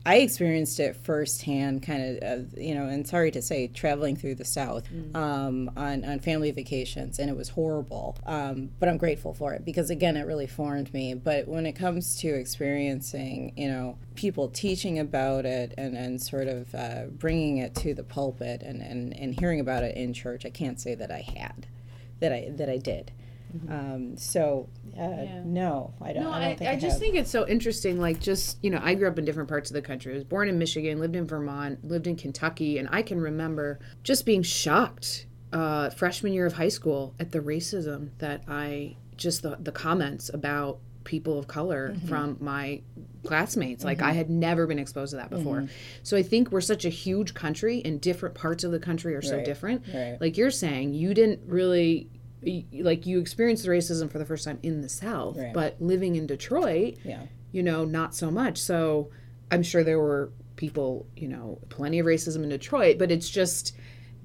I 0.04 0.18
experienced 0.18 0.80
it 0.80 0.96
firsthand, 0.96 1.84
kind 1.84 2.18
of, 2.18 2.24
uh, 2.24 2.44
you 2.60 2.74
know, 2.74 2.88
and 2.88 3.08
sorry 3.08 3.30
to 3.32 3.42
say, 3.42 3.68
traveling 3.68 4.16
through 4.16 4.36
the 4.36 4.46
South 4.46 4.88
um, 5.14 5.70
on, 5.78 6.04
on 6.04 6.20
family 6.20 6.50
vacations, 6.50 7.20
and 7.20 7.30
it 7.30 7.38
was 7.38 7.50
horrible. 7.50 8.18
Um, 8.26 8.72
but 8.80 8.90
I'm 8.90 8.98
grateful 8.98 9.36
for 9.36 9.54
it 9.54 9.64
because, 9.64 9.92
again, 9.92 10.18
it 10.18 10.26
really 10.26 10.48
formed 10.48 10.92
me. 10.92 11.14
But 11.14 11.48
when 11.48 11.68
it 11.68 11.74
comes 11.74 12.16
to 12.22 12.30
experiencing, 12.30 13.54
you 13.56 13.68
know, 13.68 14.00
people 14.16 14.48
teaching 14.50 14.98
about 14.98 15.46
it 15.46 15.74
and, 15.78 15.96
and 15.96 16.20
sort 16.20 16.48
of 16.48 16.74
uh, 16.74 17.06
bringing 17.12 17.58
it 17.58 17.76
to 17.76 17.94
the 17.94 18.04
pulpit 18.04 18.64
and, 18.64 18.82
and, 18.82 19.16
and 19.16 19.40
hearing 19.40 19.60
about 19.60 19.84
it 19.84 19.96
in 19.96 20.14
church, 20.14 20.48
I 20.48 20.50
can't 20.50 20.82
say 20.82 20.96
that 20.96 21.12
I 21.12 21.24
had, 21.38 21.68
that 22.20 22.34
I 22.34 22.50
that 22.56 22.70
I 22.70 22.78
did. 22.78 23.12
Um, 23.70 24.18
so 24.18 24.70
uh, 24.98 25.42
no, 25.46 25.94
I 26.02 26.14
don't. 26.14 26.24
No, 26.24 26.32
I, 26.32 26.38
I, 26.38 26.48
don't 26.50 26.58
think 26.60 26.70
I 26.70 26.74
I 26.74 26.76
just 26.80 26.94
have. 26.94 27.00
think 27.00 27.16
it's 27.16 27.30
so 27.32 27.48
interesting. 27.48 28.00
Like, 28.00 28.20
just, 28.20 28.58
you 28.64 28.70
know, 28.70 28.80
I 28.84 28.94
grew 28.96 29.08
up 29.08 29.18
in 29.20 29.26
different 29.26 29.50
parts 29.50 29.70
of 29.70 29.74
the 29.74 29.82
country. 29.82 30.14
I 30.14 30.16
was 30.16 30.24
born 30.24 30.48
in 30.50 30.58
Michigan, 30.58 31.00
lived 31.00 31.16
in 31.16 31.28
Vermont, 31.28 31.84
lived 31.88 32.08
in 32.08 32.16
Kentucky, 32.16 32.78
and 32.78 32.88
I 32.92 33.02
can 33.02 33.20
remember 33.20 33.80
just 34.04 34.26
being 34.26 34.44
shocked 34.44 35.26
uh, 35.54 35.90
freshman 35.90 36.34
year 36.34 36.46
of 36.46 36.54
high 36.54 36.70
school 36.70 37.14
at 37.20 37.32
the 37.32 37.40
racism 37.40 38.10
that 38.20 38.44
I 38.48 38.96
just 39.18 39.44
the, 39.44 39.58
the 39.60 39.72
comments 39.72 40.30
about 40.34 40.80
people 41.04 41.40
of 41.40 41.48
color 41.48 41.96
from 42.08 42.38
my 42.40 42.80
classmates. 43.26 43.84
Like, 43.84 44.04
I 44.04 44.12
had 44.12 44.30
never 44.30 44.68
been 44.68 44.78
exposed 44.78 45.12
to 45.12 45.18
that 45.18 45.32
before. 45.32 45.68
So 46.04 46.16
I 46.16 46.22
think 46.22 46.52
we're 46.52 46.62
such 46.62 46.86
a 46.86 46.90
huge 46.90 47.34
country, 47.34 47.82
and 47.84 48.00
different 48.00 48.36
parts 48.36 48.64
of 48.64 48.72
the 48.72 48.80
country 48.80 49.16
are 49.16 49.22
so 49.22 49.38
Right, 49.38 49.46
different. 49.46 49.84
right. 49.94 50.18
Like 50.22 50.38
you're 50.38 50.52
saying, 50.52 50.94
you 50.94 51.14
didn't 51.16 51.42
really. 51.48 52.08
Like 52.44 53.06
you 53.06 53.20
experienced 53.20 53.64
the 53.64 53.70
racism 53.70 54.10
for 54.12 54.18
the 54.18 54.26
first 54.26 54.46
time 54.46 54.60
in 54.64 54.82
the 54.82 54.90
South, 54.90 55.38
Right. 55.38 55.54
but 55.54 55.76
living 55.80 56.16
in 56.16 56.26
Detroit, 56.26 56.96
yeah. 57.04 57.24
you 57.52 57.62
know, 57.64 57.86
not 57.86 58.16
so 58.16 58.32
much. 58.32 58.58
So 58.58 59.10
I'm 59.52 59.64
sure 59.64 59.84
there 59.84 60.00
were 60.00 60.32
people, 60.56 61.06
you 61.16 61.28
know, 61.28 61.60
plenty 61.70 62.00
of 62.00 62.06
racism 62.06 62.44
in 62.44 62.50
Detroit, 62.50 62.98
but 62.98 63.12
it's 63.12 63.30
just 63.30 63.76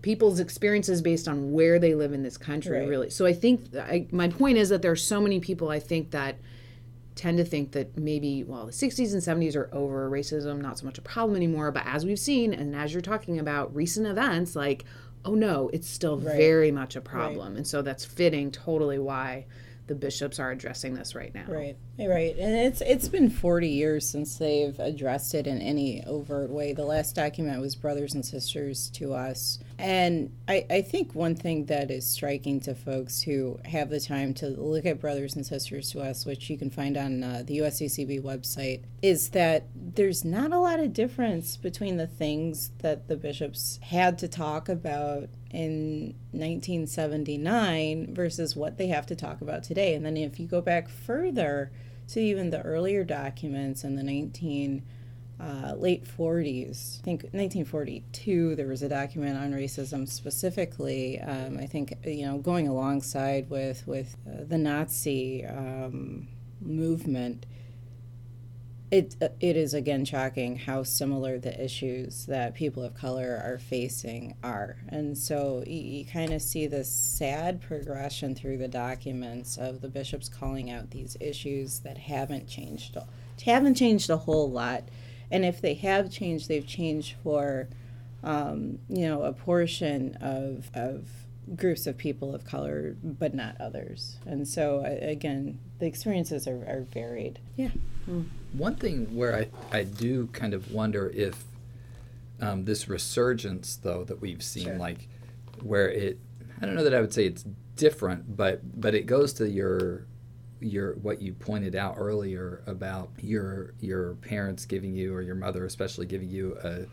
people's 0.02 0.38
experiences 0.40 1.02
based 1.02 1.26
on 1.28 1.52
where 1.52 1.78
they 1.78 1.94
live 1.94 2.12
in 2.12 2.22
this 2.22 2.36
country, 2.38 2.78
Right. 2.80 2.88
really. 2.88 3.10
So 3.10 3.26
I 3.26 3.32
think 3.32 3.74
I, 3.76 4.06
my 4.12 4.28
point 4.28 4.56
is 4.58 4.68
that 4.68 4.80
there 4.82 4.92
are 4.92 4.96
so 4.96 5.20
many 5.20 5.40
people 5.40 5.68
I 5.70 5.78
think 5.80 6.10
that 6.12 6.36
tend 7.16 7.38
to 7.38 7.44
think 7.44 7.72
that 7.72 7.96
maybe, 7.96 8.44
well, 8.44 8.66
the 8.66 8.72
60s 8.72 9.12
and 9.14 9.22
70s 9.22 9.56
are 9.56 9.70
over, 9.72 10.08
racism 10.10 10.60
not 10.60 10.78
so 10.78 10.84
much 10.84 10.98
a 10.98 11.02
problem 11.02 11.34
anymore. 11.36 11.72
But 11.72 11.84
as 11.86 12.04
we've 12.04 12.18
seen, 12.18 12.52
and 12.52 12.76
as 12.76 12.92
you're 12.92 13.00
talking 13.00 13.38
about 13.38 13.74
recent 13.74 14.06
events, 14.06 14.54
like, 14.54 14.84
oh 15.26 15.34
no, 15.34 15.68
it's 15.72 15.88
still 15.88 16.16
very 16.16 16.70
much 16.70 16.96
a 16.96 17.00
problem. 17.00 17.56
And 17.56 17.66
so 17.66 17.82
that's 17.82 18.04
fitting 18.04 18.50
totally 18.50 18.98
why 18.98 19.44
the 19.86 19.94
bishops 19.94 20.38
are 20.38 20.50
addressing 20.50 20.94
this 20.94 21.14
right 21.14 21.34
now. 21.34 21.44
Right, 21.46 21.76
right, 21.98 22.36
and 22.36 22.54
it's 22.54 22.80
it's 22.80 23.08
been 23.08 23.30
forty 23.30 23.68
years 23.68 24.08
since 24.08 24.36
they've 24.36 24.78
addressed 24.78 25.34
it 25.34 25.46
in 25.46 25.60
any 25.60 26.04
overt 26.04 26.50
way. 26.50 26.72
The 26.72 26.84
last 26.84 27.14
document 27.14 27.60
was 27.60 27.74
"Brothers 27.76 28.14
and 28.14 28.24
Sisters 28.24 28.90
to 28.90 29.14
Us," 29.14 29.58
and 29.78 30.32
I, 30.48 30.66
I 30.68 30.82
think 30.82 31.14
one 31.14 31.36
thing 31.36 31.66
that 31.66 31.90
is 31.90 32.06
striking 32.06 32.60
to 32.60 32.74
folks 32.74 33.22
who 33.22 33.60
have 33.64 33.90
the 33.90 34.00
time 34.00 34.34
to 34.34 34.48
look 34.48 34.86
at 34.86 35.00
"Brothers 35.00 35.36
and 35.36 35.46
Sisters 35.46 35.90
to 35.92 36.00
Us," 36.00 36.26
which 36.26 36.50
you 36.50 36.58
can 36.58 36.70
find 36.70 36.96
on 36.96 37.22
uh, 37.22 37.42
the 37.46 37.58
USCCB 37.58 38.22
website, 38.22 38.82
is 39.02 39.30
that 39.30 39.66
there's 39.74 40.24
not 40.24 40.52
a 40.52 40.58
lot 40.58 40.80
of 40.80 40.92
difference 40.92 41.56
between 41.56 41.96
the 41.96 42.06
things 42.06 42.70
that 42.78 43.08
the 43.08 43.16
bishops 43.16 43.78
had 43.82 44.18
to 44.18 44.28
talk 44.28 44.68
about 44.68 45.28
in 45.56 46.14
1979 46.32 48.14
versus 48.14 48.54
what 48.54 48.76
they 48.76 48.88
have 48.88 49.06
to 49.06 49.16
talk 49.16 49.40
about 49.40 49.62
today. 49.62 49.94
And 49.94 50.04
then 50.04 50.18
if 50.18 50.38
you 50.38 50.46
go 50.46 50.60
back 50.60 50.90
further 50.90 51.70
to 52.08 52.20
even 52.20 52.50
the 52.50 52.60
earlier 52.60 53.04
documents 53.04 53.82
in 53.82 53.96
the 53.96 54.02
19 54.02 54.82
uh, 55.40 55.72
late 55.74 56.04
40s, 56.04 57.00
I 57.00 57.04
think 57.04 57.22
1942, 57.22 58.54
there 58.54 58.66
was 58.66 58.82
a 58.82 58.88
document 58.90 59.38
on 59.38 59.52
racism 59.52 60.06
specifically. 60.06 61.20
Um, 61.20 61.56
I 61.58 61.64
think 61.64 61.94
you 62.04 62.26
know 62.26 62.36
going 62.36 62.68
alongside 62.68 63.48
with 63.48 63.86
with 63.86 64.14
uh, 64.28 64.44
the 64.44 64.58
Nazi 64.58 65.46
um, 65.46 66.28
movement 66.60 67.46
it 68.90 69.16
it 69.40 69.56
is 69.56 69.74
again 69.74 70.04
shocking 70.04 70.56
how 70.56 70.82
similar 70.84 71.38
the 71.38 71.62
issues 71.62 72.26
that 72.26 72.54
people 72.54 72.84
of 72.84 72.94
color 72.94 73.40
are 73.44 73.58
facing 73.58 74.36
are. 74.44 74.76
And 74.88 75.18
so 75.18 75.64
you, 75.66 75.80
you 75.80 76.04
kind 76.04 76.32
of 76.32 76.40
see 76.40 76.66
this 76.66 76.90
sad 76.90 77.60
progression 77.60 78.34
through 78.34 78.58
the 78.58 78.68
documents 78.68 79.56
of 79.56 79.80
the 79.80 79.88
bishops 79.88 80.28
calling 80.28 80.70
out 80.70 80.90
these 80.90 81.16
issues 81.20 81.80
that 81.80 81.98
haven't 81.98 82.48
changed 82.48 82.96
haven't 83.44 83.74
changed 83.74 84.08
a 84.08 84.16
whole 84.16 84.50
lot. 84.50 84.84
And 85.30 85.44
if 85.44 85.60
they 85.60 85.74
have 85.74 86.10
changed 86.10 86.48
they've 86.48 86.66
changed 86.66 87.16
for 87.24 87.68
um, 88.22 88.78
you 88.88 89.06
know 89.06 89.22
a 89.22 89.32
portion 89.32 90.16
of 90.20 90.70
of 90.74 91.08
groups 91.54 91.86
of 91.86 91.96
people 91.96 92.34
of 92.34 92.44
color 92.44 92.96
but 93.02 93.34
not 93.34 93.60
others. 93.60 94.16
And 94.26 94.48
so 94.48 94.82
again 94.84 95.58
the 95.78 95.86
experiences 95.86 96.48
are, 96.48 96.64
are 96.66 96.86
varied. 96.92 97.38
Yeah. 97.56 97.70
One 98.52 98.76
thing 98.76 99.14
where 99.14 99.36
I, 99.36 99.48
I 99.76 99.84
do 99.84 100.28
kind 100.28 100.54
of 100.54 100.72
wonder 100.72 101.10
if 101.10 101.44
um, 102.40 102.64
this 102.64 102.88
resurgence, 102.88 103.76
though, 103.76 104.04
that 104.04 104.20
we've 104.20 104.42
seen, 104.42 104.64
Sure. 104.64 104.76
like 104.76 105.08
where 105.62 105.90
it, 105.90 106.18
I 106.60 106.66
don't 106.66 106.74
know 106.74 106.84
that 106.84 106.94
I 106.94 107.00
would 107.00 107.12
say 107.12 107.26
it's 107.26 107.44
different, 107.76 108.36
but 108.36 108.80
but 108.80 108.94
it 108.94 109.06
goes 109.06 109.32
to 109.34 109.48
your 109.48 110.06
your 110.60 110.94
what 110.96 111.20
you 111.20 111.32
pointed 111.32 111.74
out 111.74 111.94
earlier 111.98 112.62
about 112.66 113.10
your 113.20 113.74
your 113.80 114.14
parents 114.16 114.64
giving 114.64 114.94
you 114.94 115.14
or 115.14 115.20
your 115.22 115.34
mother 115.34 115.66
especially 115.66 116.06
giving 116.06 116.30
you 116.30 116.56
a 116.64 116.86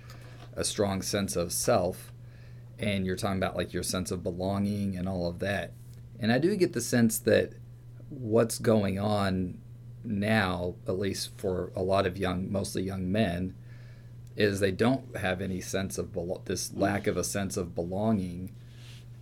a 0.60 0.64
strong 0.64 1.02
sense 1.02 1.36
of 1.36 1.52
self 1.52 2.12
and 2.84 3.06
you're 3.06 3.16
talking 3.16 3.38
about 3.38 3.56
like 3.56 3.74
your 3.74 3.84
sense 3.84 4.12
of 4.12 4.24
belonging 4.24 4.98
and 4.98 5.08
all 5.08 5.28
of 5.28 5.40
that. 5.40 5.74
And 6.20 6.32
i 6.32 6.38
do 6.38 6.56
get 6.56 6.74
the 6.74 6.82
sense 6.82 7.18
that 7.20 7.54
what's 8.10 8.60
going 8.60 9.00
on 9.00 9.58
now 10.04 10.76
at 10.88 11.00
least 11.00 11.32
for 11.38 11.72
a 11.76 11.82
lot 11.82 12.06
of 12.06 12.18
young 12.18 12.52
mostly 12.52 12.84
young 12.84 13.12
men 13.12 13.56
is 14.36 14.60
they 14.60 14.72
don't 14.72 15.16
have 15.18 15.42
any 15.42 15.62
sense 15.62 15.98
of 15.98 16.08
belo- 16.08 16.44
this 16.46 16.74
lack 16.74 17.08
of 17.08 17.18
a 17.18 17.24
sense 17.24 17.56
of 17.56 17.74
belonging 17.74 18.54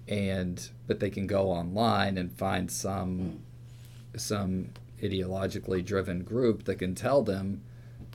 and 0.08 0.70
but 0.88 1.00
they 1.00 1.10
can 1.10 1.28
go 1.28 1.50
online 1.50 2.18
and 2.18 2.32
find 2.38 2.72
some 2.72 3.40
some 4.16 4.70
ideologically 5.02 5.84
driven 5.84 6.24
group 6.24 6.64
that 6.66 6.76
can 6.76 6.96
tell 6.96 7.22
them 7.22 7.62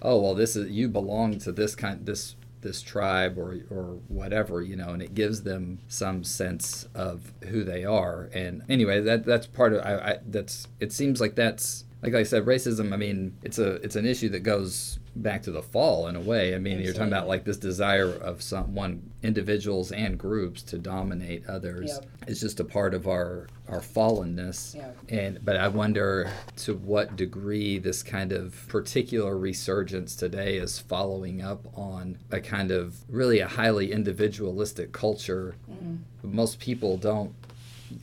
oh 0.03 0.21
well 0.21 0.35
this 0.35 0.57
is 0.57 0.71
you 0.71 0.89
belong 0.89 1.39
to 1.39 1.53
this 1.53 1.75
kind 1.75 2.05
this 2.05 2.35
this 2.67 2.83
tribe 2.83 3.39
or 3.39 3.57
or 3.71 4.01
whatever 4.09 4.61
you 4.61 4.75
know 4.75 4.89
and 4.89 5.01
it 5.01 5.15
gives 5.15 5.43
them 5.45 5.79
some 5.89 6.25
sense 6.25 6.89
of 6.95 7.33
who 7.45 7.65
they 7.65 7.85
are. 7.85 8.29
And 8.35 8.63
anyway 8.69 9.01
that 9.01 9.25
that's 9.25 9.47
part 9.47 9.73
of 9.73 9.81
I, 9.85 9.95
I 9.95 10.19
that's 10.27 10.69
it 10.81 10.93
seems 10.93 11.21
like 11.21 11.37
that's 11.37 11.85
like 12.03 12.15
I 12.15 12.23
said 12.25 12.45
racism 12.45 12.93
I 12.93 12.97
mean 12.97 13.37
it's 13.43 13.59
a 13.59 13.75
it's 13.77 13.97
an 13.97 14.07
issue 14.07 14.29
that 14.31 14.41
goes 14.41 14.99
back 15.17 15.43
to 15.45 15.51
the 15.51 15.63
fall 15.63 16.09
in 16.09 16.15
a 16.17 16.21
way 16.21 16.55
I 16.55 16.59
mean 16.59 16.79
you're 16.81 16.93
talking 16.93 17.09
about 17.09 17.27
like 17.27 17.45
this 17.45 17.57
desire 17.57 18.11
of 18.11 18.43
some 18.43 18.75
one 18.75 19.11
individuals 19.23 19.91
and 19.93 20.19
groups 20.19 20.63
to 20.65 20.79
dominate 20.79 21.47
others 21.49 21.99
Yep. 22.01 22.07
it's 22.29 22.41
just 22.41 22.61
a 22.61 22.65
part 22.65 22.93
of 22.93 23.07
our 23.09 23.49
our 23.69 23.81
fallenness 23.81 24.75
Yep. 24.75 24.97
and 25.09 25.45
but 25.45 25.57
I 25.57 25.69
wonder 25.69 26.31
to 26.59 26.75
what 26.75 27.17
degree 27.17 27.79
this 27.79 28.03
kind 28.03 28.31
of 28.33 28.67
particular 28.69 29.37
resurgence 29.37 30.15
today 30.17 30.57
is 30.59 30.79
following 30.79 31.41
up 31.43 31.67
on 31.77 32.19
a 32.31 32.41
kind 32.41 32.71
of 32.71 32.97
really 33.09 33.41
a 33.41 33.49
highly 33.49 33.91
individualistic 33.93 34.93
culture. 34.93 35.57
Mm-hmm. 35.71 35.97
Most 36.23 36.61
people 36.61 36.97
don't 36.99 37.33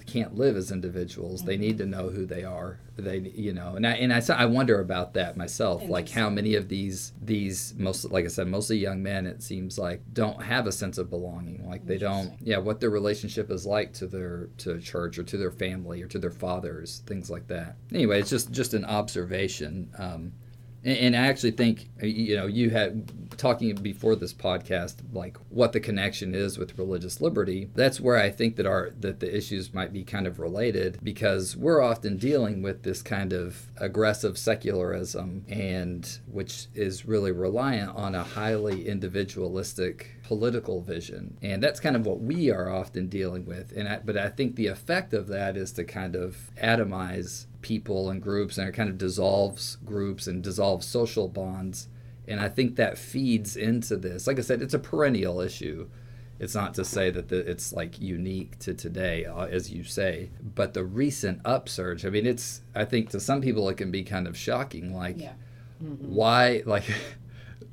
can't 0.05 0.35
live 0.35 0.55
as 0.55 0.71
individuals. 0.71 1.43
They 1.43 1.57
need 1.57 1.77
to 1.79 1.85
know 1.85 2.09
who 2.09 2.25
they 2.25 2.43
are. 2.43 2.79
They, 2.95 3.17
you 3.19 3.53
know, 3.53 3.75
and 3.75 3.87
I 3.87 3.93
and 3.93 4.13
I, 4.13 4.21
I 4.29 4.45
wonder 4.45 4.79
about 4.79 5.13
that 5.15 5.35
myself. 5.35 5.87
Like 5.87 6.09
how 6.09 6.29
many 6.29 6.55
of 6.55 6.69
these 6.69 7.13
these 7.21 7.73
most 7.77 8.11
like 8.11 8.25
I 8.25 8.27
said, 8.27 8.47
mostly 8.47 8.77
young 8.77 9.01
men. 9.01 9.25
It 9.25 9.41
seems 9.41 9.79
like 9.79 10.01
don't 10.13 10.41
have 10.43 10.67
a 10.67 10.71
sense 10.71 10.97
of 10.97 11.09
belonging. 11.09 11.67
Like 11.67 11.85
they 11.85 11.97
don't. 11.97 12.33
Yeah, 12.41 12.57
what 12.57 12.79
their 12.79 12.91
relationship 12.91 13.49
is 13.49 13.65
like 13.65 13.93
to 13.93 14.07
their 14.07 14.49
to 14.59 14.79
church 14.79 15.17
or 15.17 15.23
to 15.23 15.37
their 15.37 15.51
family 15.51 16.03
or 16.03 16.07
to 16.07 16.19
their 16.19 16.31
fathers, 16.31 17.01
things 17.07 17.29
like 17.29 17.47
that. 17.47 17.77
Anyway, 17.91 18.19
it's 18.19 18.29
just 18.29 18.51
just 18.51 18.73
an 18.73 18.85
observation. 18.85 19.89
Um, 19.97 20.33
and, 20.83 20.97
and 20.97 21.15
I 21.15 21.27
actually 21.27 21.51
think 21.51 21.89
uh, 22.01 22.05
you 22.05 22.35
know 22.35 22.47
you 22.47 22.69
had 22.69 23.11
talking 23.37 23.75
before 23.75 24.15
this 24.15 24.33
podcast 24.33 24.95
like 25.11 25.37
what 25.49 25.71
the 25.73 25.79
connection 25.79 26.35
is 26.35 26.57
with 26.57 26.77
religious 26.77 27.21
liberty. 27.21 27.69
That's 27.75 27.99
where 27.99 28.17
I 28.17 28.29
think 28.29 28.55
that 28.57 28.65
our 28.65 28.91
that 28.99 29.19
the 29.19 29.35
issues 29.35 29.73
might 29.73 29.93
be 29.93 30.03
kind 30.03 30.27
of 30.27 30.39
related 30.39 30.99
because 31.03 31.55
we're 31.55 31.81
often 31.81 32.17
dealing 32.17 32.61
with 32.61 32.83
this 32.83 33.01
kind 33.01 33.33
of 33.33 33.71
aggressive 33.77 34.37
secularism 34.37 35.45
and 35.47 36.19
which 36.27 36.67
is 36.73 37.05
really 37.05 37.31
reliant 37.31 37.95
on 37.95 38.15
a 38.15 38.23
highly 38.23 38.87
individualistic 38.87 40.11
political 40.23 40.81
vision 40.81 41.37
and 41.41 41.61
that's 41.61 41.79
kind 41.79 41.95
of 41.95 42.05
what 42.05 42.21
we 42.21 42.49
are 42.49 42.69
often 42.69 43.07
dealing 43.07 43.45
with 43.45 43.73
and 43.75 43.87
I, 43.87 43.99
but 44.03 44.17
I 44.17 44.29
think 44.29 44.55
the 44.55 44.67
effect 44.67 45.13
of 45.13 45.27
that 45.27 45.57
is 45.57 45.71
to 45.73 45.83
kind 45.83 46.15
of 46.15 46.49
atomize 46.61 47.45
people 47.63 48.09
and 48.11 48.21
groups 48.21 48.57
and 48.59 48.69
it 48.69 48.73
kind 48.73 48.89
of 48.89 48.97
dissolves 48.99 49.77
groups 49.85 50.27
and 50.27 50.43
dissolves 50.43 50.85
social 50.85 51.27
bonds 51.27 51.87
and 52.27 52.39
i 52.39 52.47
think 52.47 52.75
that 52.75 52.97
feeds 52.97 53.55
into 53.57 53.95
this 53.97 54.27
like 54.27 54.37
i 54.37 54.41
said 54.41 54.61
it's 54.61 54.73
a 54.75 54.79
perennial 54.79 55.41
issue 55.41 55.87
it's 56.39 56.55
not 56.55 56.73
to 56.73 56.83
say 56.83 57.09
that 57.09 57.29
the, 57.29 57.37
it's 57.49 57.71
like 57.73 57.99
unique 58.01 58.59
to 58.59 58.73
today 58.73 59.25
uh, 59.25 59.45
as 59.45 59.71
you 59.71 59.83
say 59.83 60.29
but 60.55 60.73
the 60.73 60.83
recent 60.83 61.41
upsurge 61.45 62.05
i 62.05 62.09
mean 62.09 62.25
it's 62.25 62.61
i 62.75 62.83
think 62.85 63.09
to 63.09 63.19
some 63.19 63.41
people 63.41 63.67
it 63.69 63.77
can 63.77 63.89
be 63.91 64.03
kind 64.03 64.27
of 64.27 64.37
shocking 64.37 64.93
like 64.95 65.19
Yeah. 65.19 65.33
why 65.79 66.61
like 66.65 66.83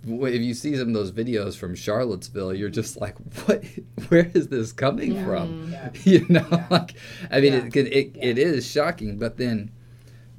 if 0.07 0.41
you 0.41 0.55
see 0.55 0.77
some 0.77 0.89
of 0.89 0.95
those 0.95 1.13
videos 1.13 1.57
from 1.59 1.75
Charlottesville, 1.75 2.55
you're 2.55 2.71
just 2.71 2.99
like, 2.99 3.17
what? 3.45 3.63
Where 4.09 4.31
is 4.33 4.49
this 4.49 4.73
coming 4.73 5.23
from? 5.27 5.75
You 6.05 6.25
know, 6.31 6.47
like, 6.71 6.95
I 7.31 7.41
mean, 7.43 7.53
it, 7.53 7.77
it, 7.77 8.17
it 8.17 8.39
is 8.39 8.67
shocking. 8.67 9.19
But 9.19 9.37
then, 9.37 9.71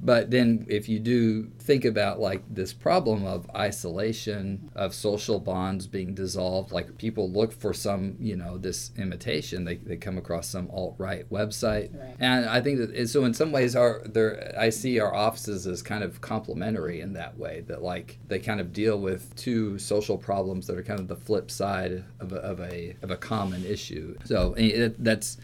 but 0.04 0.30
then, 0.30 0.66
if 0.68 0.88
you 0.88 0.98
do 0.98 1.44
think 1.60 1.84
about 1.84 2.18
like 2.18 2.42
this 2.52 2.72
problem 2.72 3.24
of 3.24 3.48
isolation, 3.54 4.70
of 4.74 4.94
social 4.94 5.38
bonds 5.38 5.86
being 5.86 6.12
dissolved, 6.14 6.72
like 6.72 6.98
people 6.98 7.30
look 7.30 7.52
for 7.52 7.72
some, 7.72 8.16
you 8.18 8.36
know, 8.36 8.58
this 8.58 8.90
imitation. 8.96 9.64
They, 9.64 9.76
they 9.76 9.96
come 9.96 10.18
across 10.18 10.48
some 10.48 10.68
alt 10.72 10.96
right 10.98 11.28
website, 11.30 11.96
Right. 11.98 12.16
and 12.18 12.46
I 12.48 12.60
think 12.60 12.78
that 12.78 13.06
so 13.08 13.24
in 13.24 13.32
some 13.34 13.52
ways, 13.52 13.76
our 13.76 14.02
there 14.04 14.54
I 14.58 14.70
see 14.70 14.98
our 14.98 15.14
offices 15.14 15.66
as 15.66 15.82
kind 15.82 16.02
of 16.02 16.20
complementary 16.20 17.00
in 17.00 17.12
that 17.12 17.38
way. 17.38 17.62
That 17.68 17.82
like 17.82 18.18
they 18.28 18.38
kind 18.40 18.60
of 18.60 18.72
deal 18.72 18.98
with 18.98 19.34
two 19.36 19.78
social 19.78 20.18
problems 20.18 20.66
that 20.66 20.76
are 20.76 20.82
kind 20.82 21.00
of 21.00 21.08
the 21.08 21.16
flip 21.16 21.50
side 21.50 22.04
of 22.18 22.32
a 22.32 22.36
of 22.36 22.60
a, 22.60 22.96
of 23.02 23.10
a 23.10 23.16
common 23.16 23.64
issue. 23.64 24.16
So 24.24 24.54
that's 24.98 25.38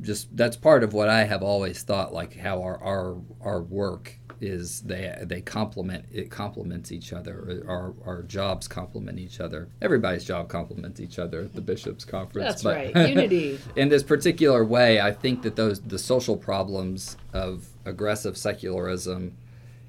just 0.00 0.36
that's 0.36 0.56
part 0.56 0.82
of 0.82 0.92
what 0.92 1.08
I 1.08 1.24
have 1.24 1.42
always 1.42 1.82
thought. 1.82 2.12
Like 2.12 2.36
how 2.36 2.62
our 2.62 2.82
our 2.82 3.16
our 3.40 3.62
work 3.62 4.18
is 4.40 4.80
they 4.80 5.16
they 5.22 5.40
complement 5.40 6.04
it 6.12 6.30
complements 6.30 6.92
each 6.92 7.12
other. 7.12 7.62
Our 7.66 7.94
our 8.04 8.22
jobs 8.22 8.68
complement 8.68 9.18
each 9.18 9.40
other. 9.40 9.68
Everybody's 9.80 10.24
job 10.24 10.48
complements 10.48 11.00
each 11.00 11.18
other 11.18 11.42
at 11.42 11.54
the 11.54 11.60
bishops' 11.60 12.04
conference. 12.04 12.62
That's 12.62 12.64
right. 12.64 13.08
Unity. 13.08 13.58
in 13.76 13.88
this 13.88 14.02
particular 14.02 14.64
way, 14.64 15.00
I 15.00 15.12
think 15.12 15.42
that 15.42 15.56
those 15.56 15.80
the 15.80 15.98
social 15.98 16.36
problems 16.36 17.16
of 17.32 17.68
aggressive 17.84 18.36
secularism 18.36 19.36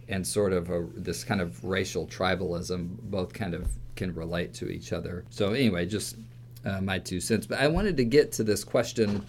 and 0.07 0.25
sort 0.25 0.53
of 0.53 0.69
a, 0.69 0.87
this 0.95 1.23
kind 1.23 1.41
of 1.41 1.63
racial 1.65 2.05
tribalism 2.05 2.99
both 3.01 3.33
kind 3.33 3.53
of 3.53 3.67
can 3.95 4.13
relate 4.13 4.53
to 4.53 4.69
each 4.69 4.93
other. 4.93 5.25
So 5.29 5.53
anyway, 5.53 5.85
just 5.85 6.17
uh, 6.65 6.81
my 6.81 6.99
two 6.99 7.19
cents. 7.19 7.45
But 7.47 7.59
I 7.59 7.67
wanted 7.67 7.97
to 7.97 8.05
get 8.05 8.31
to 8.33 8.43
this 8.43 8.63
question 8.63 9.25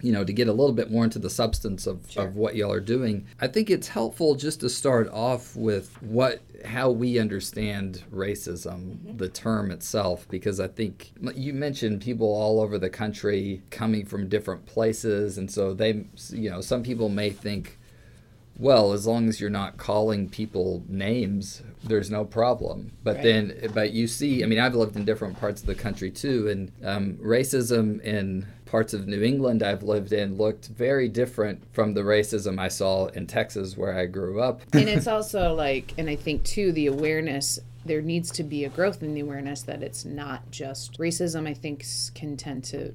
you 0.00 0.12
know, 0.12 0.24
to 0.24 0.32
get 0.32 0.46
a 0.48 0.52
little 0.52 0.72
bit 0.72 0.90
more 0.90 1.04
into 1.04 1.18
the 1.18 1.30
substance 1.30 1.86
of, 1.86 2.16
of 2.16 2.36
what 2.36 2.54
y'all 2.54 2.72
are 2.72 2.80
doing, 2.80 3.26
I 3.40 3.48
think 3.48 3.68
it's 3.68 3.88
helpful 3.88 4.34
just 4.36 4.60
to 4.60 4.68
start 4.68 5.08
off 5.10 5.56
with 5.56 6.00
what 6.02 6.40
how 6.64 6.90
we 6.90 7.18
understand 7.18 8.02
racism, 8.12 9.16
the 9.18 9.28
term 9.28 9.70
itself, 9.70 10.26
because 10.28 10.58
I 10.60 10.68
think 10.68 11.12
you 11.34 11.52
mentioned 11.52 12.00
people 12.02 12.28
all 12.28 12.60
over 12.60 12.78
the 12.78 12.90
country 12.90 13.62
coming 13.70 14.04
from 14.04 14.28
different 14.28 14.66
places, 14.66 15.38
and 15.38 15.50
so 15.50 15.74
they, 15.74 16.04
you 16.30 16.50
know, 16.50 16.60
some 16.60 16.82
people 16.82 17.08
may 17.08 17.30
think, 17.30 17.78
well, 18.58 18.92
as 18.92 19.06
long 19.06 19.28
as 19.28 19.40
you're 19.40 19.50
not 19.50 19.76
calling 19.76 20.28
people 20.28 20.82
names, 20.88 21.62
there's 21.84 22.10
no 22.10 22.24
problem. 22.24 22.90
But 23.04 23.16
Right. 23.16 23.22
then, 23.22 23.70
but 23.72 23.92
you 23.92 24.08
see, 24.08 24.42
I 24.42 24.46
mean, 24.46 24.58
I've 24.58 24.74
lived 24.74 24.96
in 24.96 25.04
different 25.04 25.38
parts 25.38 25.60
of 25.60 25.68
the 25.68 25.76
country 25.76 26.10
too, 26.10 26.48
and 26.48 26.72
um, 26.84 27.14
racism 27.22 28.00
in 28.02 28.46
parts 28.70 28.94
of 28.94 29.06
New 29.08 29.22
England 29.22 29.62
I've 29.62 29.82
lived 29.82 30.12
in 30.12 30.36
looked 30.36 30.68
very 30.68 31.08
different 31.08 31.62
from 31.72 31.94
the 31.94 32.02
racism 32.02 32.58
I 32.58 32.68
saw 32.68 33.06
in 33.06 33.26
Texas 33.26 33.76
where 33.76 33.98
I 33.98 34.06
grew 34.06 34.40
up. 34.40 34.62
and 34.72 34.88
it's 34.88 35.06
also 35.16 35.54
like 35.54 35.94
and 35.98 36.08
i 36.08 36.16
think 36.16 36.44
too 36.44 36.72
the 36.72 36.86
awareness 36.86 37.58
there 37.84 38.02
needs 38.02 38.30
to 38.32 38.42
be 38.42 38.64
a 38.64 38.68
growth 38.68 39.02
in 39.02 39.14
the 39.14 39.20
awareness 39.20 39.62
that 39.62 39.82
it's 39.82 40.04
not 40.04 40.50
just 40.50 40.98
racism 40.98 41.48
i 41.48 41.54
think 41.54 41.84
can 42.14 42.36
tend 42.36 42.62
to 42.64 42.92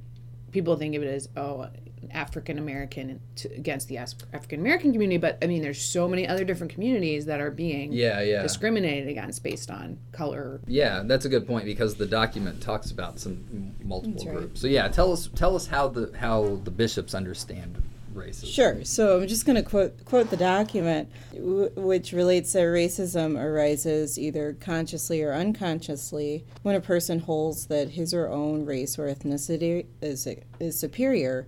people 0.52 0.76
think 0.76 0.96
of 0.96 1.04
it 1.04 1.08
as 1.08 1.30
oh 1.36 1.68
african 2.12 2.58
american 2.58 3.20
against 3.56 3.88
the 3.88 3.98
african 3.98 4.60
american 4.60 4.92
community 4.92 5.18
but 5.18 5.38
i 5.42 5.48
mean 5.48 5.62
there's 5.62 5.82
so 5.82 6.08
many 6.08 6.28
other 6.28 6.44
different 6.44 6.72
communities 6.72 7.26
that 7.26 7.40
are 7.40 7.52
being 7.52 7.92
Yeah, 7.94 8.22
yeah. 8.22 8.42
discriminated 8.42 9.08
against 9.10 9.44
based 9.44 9.70
on 9.72 9.98
color 10.12 10.60
Yeah, 10.68 11.04
that's 11.06 11.26
a 11.26 11.30
good 11.30 11.46
point 11.48 11.66
because 11.66 11.96
the 11.96 12.06
document 12.06 12.62
talks 12.62 12.92
about 12.92 13.20
some 13.20 13.74
multiple 13.84 14.26
right. 14.26 14.36
groups. 14.38 14.62
So 14.62 14.68
yeah, 14.68 14.88
tell 14.88 15.12
us 15.12 15.30
tell 15.36 15.56
us 15.56 15.68
how 15.68 15.88
the 15.90 16.12
how 16.18 16.60
the 16.64 16.72
bishops 16.72 17.14
understand 17.14 17.82
racism. 18.14 18.54
Sure. 18.54 18.84
So 18.86 19.20
I'm 19.22 19.28
just 19.28 19.46
going 19.46 19.56
to 19.56 19.64
quote 19.64 20.06
quote 20.06 20.30
the 20.30 20.38
document, 20.38 21.10
w- 21.34 21.72
which 21.76 22.12
relates 22.14 22.54
that 22.54 22.60
racism 22.62 23.42
arises 23.42 24.20
either 24.20 24.56
consciously 24.60 25.24
or 25.24 25.34
unconsciously 25.34 26.46
when 26.62 26.76
a 26.76 26.82
person 26.82 27.20
holds 27.20 27.68
that 27.68 27.90
his 27.92 28.14
or 28.14 28.28
own 28.30 28.66
race 28.66 29.00
or 29.00 29.08
ethnicity 29.08 29.86
is 30.02 30.28
is 30.60 30.80
superior, 30.80 31.48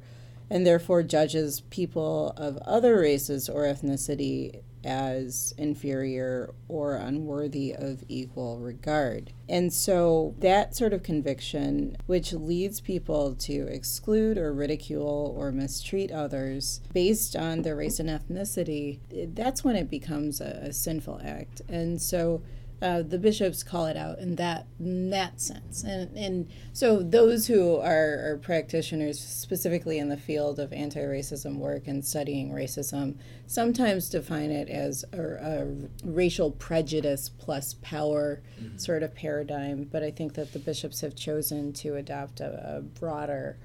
and 0.49 0.65
therefore 0.65 1.03
judges 1.03 1.61
people 1.69 2.33
of 2.37 2.57
other 2.57 2.99
races 2.99 3.49
or 3.49 3.63
ethnicity 3.63 4.61
as 4.85 5.53
inferior 5.57 6.53
or 6.67 6.95
unworthy 6.95 7.73
of 7.73 8.03
equal 8.07 8.59
regard. 8.59 9.33
And 9.49 9.73
so 9.73 10.35
that 10.39 10.75
sort 10.75 10.93
of 10.93 11.01
conviction, 11.01 11.97
which 12.05 12.33
leads 12.33 12.79
people 12.81 13.33
to 13.35 13.67
exclude 13.67 14.37
or 14.37 14.53
ridicule 14.53 15.33
or 15.35 15.51
mistreat 15.51 16.11
others 16.11 16.81
based 16.93 17.35
on 17.35 17.63
their 17.63 17.75
race 17.75 17.99
and 17.99 18.09
ethnicity, 18.09 18.99
that's 19.33 19.63
when 19.63 19.75
it 19.75 19.89
becomes 19.89 20.39
a, 20.39 20.67
a 20.67 20.73
sinful 20.73 21.19
act. 21.23 21.63
And 21.67 21.99
so 21.99 22.43
uh, 22.81 23.01
the 23.01 23.17
bishops 23.17 23.63
call 23.63 23.85
it 23.85 23.95
out 23.95 24.19
in 24.19 24.35
that 24.35 24.67
in 24.79 25.09
that 25.09 25.39
sense, 25.39 25.83
and 25.83 26.15
and 26.17 26.49
so 26.73 27.01
those 27.01 27.47
who 27.47 27.77
are, 27.77 28.31
are 28.31 28.39
practitioners 28.41 29.19
specifically 29.19 29.97
in 29.97 30.09
the 30.09 30.17
field 30.17 30.59
of 30.59 30.73
anti-racism 30.73 31.57
work 31.57 31.87
and 31.87 32.03
studying 32.03 32.51
racism 32.51 33.15
sometimes 33.47 34.09
define 34.09 34.51
it 34.51 34.69
as 34.69 35.05
a, 35.13 35.21
a 35.21 35.67
racial 36.03 36.51
prejudice 36.51 37.29
plus 37.29 37.75
power 37.81 38.41
sort 38.77 39.03
of 39.03 39.15
paradigm. 39.15 39.87
But 39.91 40.03
I 40.03 40.11
think 40.11 40.33
that 40.33 40.51
the 40.51 40.59
bishops 40.59 41.01
have 41.01 41.15
chosen 41.15 41.73
to 41.73 41.95
adopt 41.95 42.39
a, 42.39 42.77
a 42.77 42.81
broader 42.81 43.57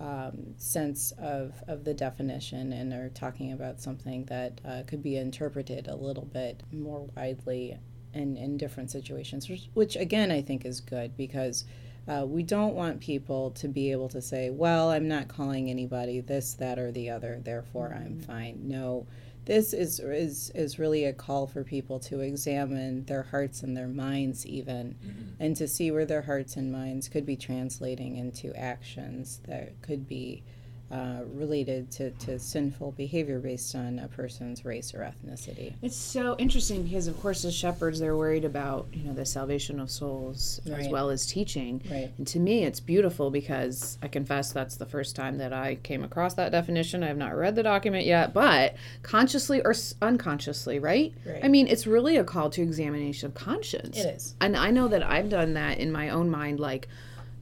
um, 0.00 0.54
sense 0.56 1.12
of, 1.18 1.52
of 1.68 1.84
the 1.84 1.94
definition 1.94 2.72
and 2.72 2.92
are 2.92 3.10
talking 3.10 3.52
about 3.52 3.80
something 3.80 4.24
that 4.24 4.60
uh, 4.66 4.82
could 4.86 5.02
be 5.02 5.16
interpreted 5.16 5.86
a 5.86 5.94
little 5.94 6.24
bit 6.24 6.62
more 6.72 7.08
widely 7.16 7.78
in, 8.14 8.36
in 8.36 8.56
different 8.56 8.90
situations, 8.90 9.48
which, 9.48 9.68
which 9.74 9.96
again 9.96 10.30
I 10.30 10.42
think 10.42 10.64
is 10.64 10.80
good 10.80 11.16
because 11.16 11.64
uh, 12.06 12.24
we 12.26 12.42
don't 12.42 12.74
want 12.74 13.00
people 13.00 13.50
to 13.52 13.68
be 13.68 13.90
able 13.90 14.08
to 14.10 14.20
say, 14.20 14.50
well, 14.50 14.90
I'm 14.90 15.08
not 15.08 15.28
calling 15.28 15.70
anybody 15.70 16.20
this, 16.20 16.54
that, 16.54 16.78
or 16.78 16.92
the 16.92 17.08
other, 17.10 17.40
therefore 17.42 17.96
I'm 17.98 18.20
fine. 18.20 18.60
No, 18.64 19.06
this 19.46 19.72
is, 19.72 20.00
is, 20.00 20.50
is 20.54 20.78
really 20.78 21.04
a 21.04 21.12
call 21.12 21.46
for 21.46 21.64
people 21.64 21.98
to 22.00 22.20
examine 22.20 23.04
their 23.06 23.22
hearts 23.22 23.62
and 23.62 23.76
their 23.76 23.88
minds, 23.88 24.46
even, 24.46 24.96
and 25.40 25.56
to 25.56 25.66
see 25.66 25.90
where 25.90 26.06
their 26.06 26.22
hearts 26.22 26.56
and 26.56 26.70
minds 26.70 27.08
could 27.08 27.24
be 27.24 27.36
translating 27.36 28.16
into 28.16 28.54
actions 28.54 29.40
that 29.46 29.80
could 29.80 30.06
be 30.06 30.42
uh, 30.90 31.20
related 31.32 31.90
to, 31.90 32.10
to 32.12 32.38
sinful 32.38 32.92
behavior 32.92 33.40
based 33.40 33.74
on 33.74 33.98
a 33.98 34.08
person's 34.08 34.64
race 34.64 34.94
or 34.94 34.98
ethnicity. 35.00 35.74
It's 35.82 35.96
so 35.96 36.36
interesting 36.38 36.82
because, 36.82 37.06
of 37.06 37.20
course, 37.20 37.44
as 37.44 37.54
shepherds, 37.54 37.98
they're 37.98 38.16
worried 38.16 38.44
about 38.44 38.86
you 38.92 39.04
know 39.04 39.12
the 39.14 39.24
salvation 39.24 39.80
of 39.80 39.90
souls 39.90 40.60
as 40.66 40.88
well 40.88 41.10
as 41.10 41.26
teaching. 41.26 41.82
Right. 41.90 42.12
And 42.18 42.26
to 42.28 42.38
me, 42.38 42.64
it's 42.64 42.80
beautiful 42.80 43.30
because 43.30 43.98
I 44.02 44.08
confess 44.08 44.52
that's 44.52 44.76
the 44.76 44.86
first 44.86 45.16
time 45.16 45.38
that 45.38 45.52
I 45.52 45.76
came 45.76 46.04
across 46.04 46.34
that 46.34 46.52
definition. 46.52 47.02
I 47.02 47.08
have 47.08 47.16
not 47.16 47.34
read 47.34 47.56
the 47.56 47.62
document 47.62 48.06
yet, 48.06 48.34
but 48.34 48.76
consciously 49.02 49.62
or 49.62 49.74
unconsciously, 50.02 50.78
right? 50.78 51.14
Right. 51.26 51.44
I 51.44 51.48
mean, 51.48 51.66
it's 51.66 51.86
really 51.86 52.18
a 52.18 52.24
call 52.24 52.50
to 52.50 52.62
examination 52.62 53.26
of 53.26 53.34
conscience. 53.34 53.98
It 53.98 54.16
is. 54.16 54.34
and 54.40 54.56
I 54.56 54.70
know 54.70 54.88
that 54.88 55.02
I've 55.02 55.28
done 55.28 55.54
that 55.54 55.78
in 55.78 55.90
my 55.90 56.10
own 56.10 56.30
mind. 56.30 56.60
Like, 56.60 56.88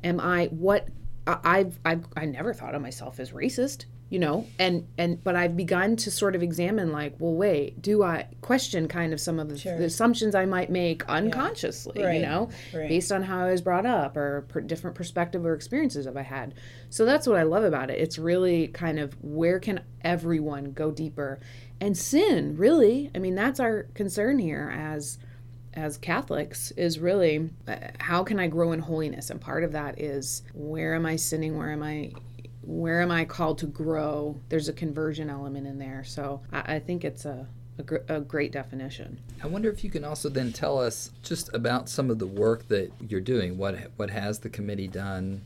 am 0.05 0.21
I 0.21 0.47
what 0.47 0.89
I've 1.27 1.79
I've 1.85 2.07
I 2.17 2.25
never 2.27 2.53
thought 2.53 2.75
of 2.75 2.83
myself 2.83 3.21
as 3.21 3.31
racist, 3.31 3.85
you 4.11 4.19
know, 4.19 4.47
and 4.59 4.87
and 4.99 5.23
but 5.23 5.37
I've 5.37 5.57
begun 5.57 5.95
to 5.97 6.11
sort 6.11 6.35
of 6.35 6.43
examine 6.43 6.91
like, 6.91 7.15
well, 7.19 7.35
wait, 7.35 7.81
do 7.81 8.03
I 8.03 8.27
question 8.41 8.89
kind 8.89 9.13
of 9.13 9.21
some 9.21 9.39
of 9.39 9.49
the, 9.49 9.57
Sure. 9.57 9.79
the 9.79 9.85
assumptions 9.85 10.35
I 10.35 10.47
might 10.47 10.71
make 10.71 11.09
unconsciously, 11.09 12.03
Right. 12.03 12.17
you 12.17 12.23
know, 12.23 12.49
Right. 12.75 12.89
based 12.89 13.13
on 13.13 13.23
how 13.23 13.45
I 13.47 13.51
was 13.53 13.61
brought 13.63 13.87
up 13.87 14.17
or 14.17 14.43
per, 14.49 14.61
different 14.61 14.97
perspective 14.97 15.47
or 15.47 15.55
experiences 15.55 16.07
have 16.07 16.17
I 16.17 16.23
had. 16.23 16.55
So 16.91 17.05
that's 17.05 17.27
what 17.29 17.39
I 17.39 17.45
love 17.45 17.65
about 17.65 17.89
it. 17.91 18.01
It's 18.01 18.19
really 18.19 18.69
kind 18.69 18.99
of 18.99 19.15
where 19.23 19.61
can 19.61 19.81
everyone 20.03 20.73
go 20.73 20.91
deeper 20.91 21.39
and 21.81 21.97
sin 21.97 22.57
really. 22.57 23.11
I 23.15 23.19
mean, 23.19 23.35
that's 23.37 23.61
our 23.61 23.85
concern 23.95 24.39
here 24.41 24.73
as 24.77 25.19
as 25.75 25.97
Catholics 25.97 26.71
is 26.73 26.99
really 26.99 27.51
uh, 27.67 27.77
how 27.99 28.23
can 28.23 28.39
I 28.39 28.47
grow 28.47 28.73
in 28.73 28.81
holiness? 28.81 29.31
And 29.31 29.41
part 29.41 29.65
of 29.65 29.73
that 29.73 30.01
is 30.01 30.43
where 30.55 30.95
am 30.95 31.07
I 31.07 31.17
sinning? 31.17 31.57
Where 31.57 31.71
am 31.71 31.83
I? 31.83 32.13
Where 32.63 33.01
am 33.01 33.11
I 33.11 33.25
called 33.25 33.59
to 33.59 33.67
grow? 33.67 34.41
There's 34.49 34.69
a 34.69 34.73
conversion 34.73 35.29
element 35.29 35.67
in 35.67 35.79
there. 35.79 36.05
So 36.05 36.43
I, 36.53 36.75
I 36.75 36.79
think 36.79 37.05
it's 37.05 37.25
a, 37.25 37.49
a, 37.79 37.83
gr- 37.83 37.97
a 38.09 38.21
great 38.21 38.53
definition. 38.53 39.19
I 39.43 39.49
wonder 39.49 39.69
if 39.69 39.83
you 39.83 39.91
can 39.91 40.05
also 40.05 40.29
then 40.29 40.53
tell 40.53 40.79
us 40.79 41.11
just 41.23 41.53
about 41.55 41.89
some 41.89 42.09
of 42.09 42.21
the 42.21 42.27
work 42.27 42.69
that 42.69 42.93
you're 43.09 43.21
doing. 43.21 43.59
What 43.59 43.77
what 43.97 44.11
has 44.11 44.39
the 44.39 44.49
committee 44.49 44.89
done? 44.89 45.43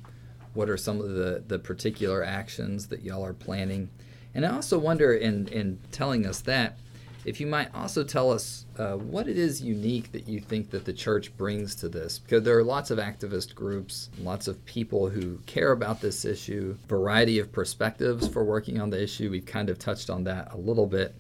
What 0.53 0.69
are 0.71 0.77
some 0.77 1.01
of 1.01 1.11
the, 1.11 1.43
the 1.47 1.59
particular 1.59 2.25
actions 2.25 2.89
that 2.89 3.03
y'all 3.03 3.25
are 3.25 3.35
planning? 3.35 3.91
And 4.35 4.45
I 4.45 4.51
also 4.51 4.79
wonder, 4.79 5.15
in 5.15 5.49
in 5.49 5.79
telling 5.93 6.27
us 6.27 6.41
that, 6.43 6.79
if 7.27 7.41
you 7.41 7.47
might 7.49 7.75
also 7.75 8.05
tell 8.05 8.31
us 8.31 8.67
uh, 8.79 8.93
what 8.93 9.27
it 9.27 9.37
is 9.37 9.61
unique 9.61 10.13
that 10.13 10.29
you 10.29 10.39
think 10.39 10.71
that 10.71 10.85
the 10.85 10.93
church 10.93 11.37
brings 11.37 11.75
to 11.75 11.89
this, 11.89 12.21
because 12.21 12.45
there 12.45 12.57
are 12.57 12.63
lots 12.63 12.93
of 12.93 13.01
activist 13.01 13.53
groups, 13.53 14.11
lots 14.21 14.47
of 14.47 14.65
people 14.65 15.09
who 15.09 15.39
care 15.45 15.73
about 15.73 16.01
this 16.01 16.25
issue, 16.25 16.77
variety 16.87 17.41
of 17.41 17.51
perspectives 17.51 18.29
for 18.29 18.45
working 18.45 18.81
on 18.81 18.91
the 18.91 19.03
issue. 19.03 19.29
We've 19.29 19.45
kind 19.45 19.69
of 19.69 19.77
touched 19.77 20.09
on 20.09 20.23
that 20.25 20.53
a 20.53 20.57
little 20.57 20.87
bit. 20.87 21.17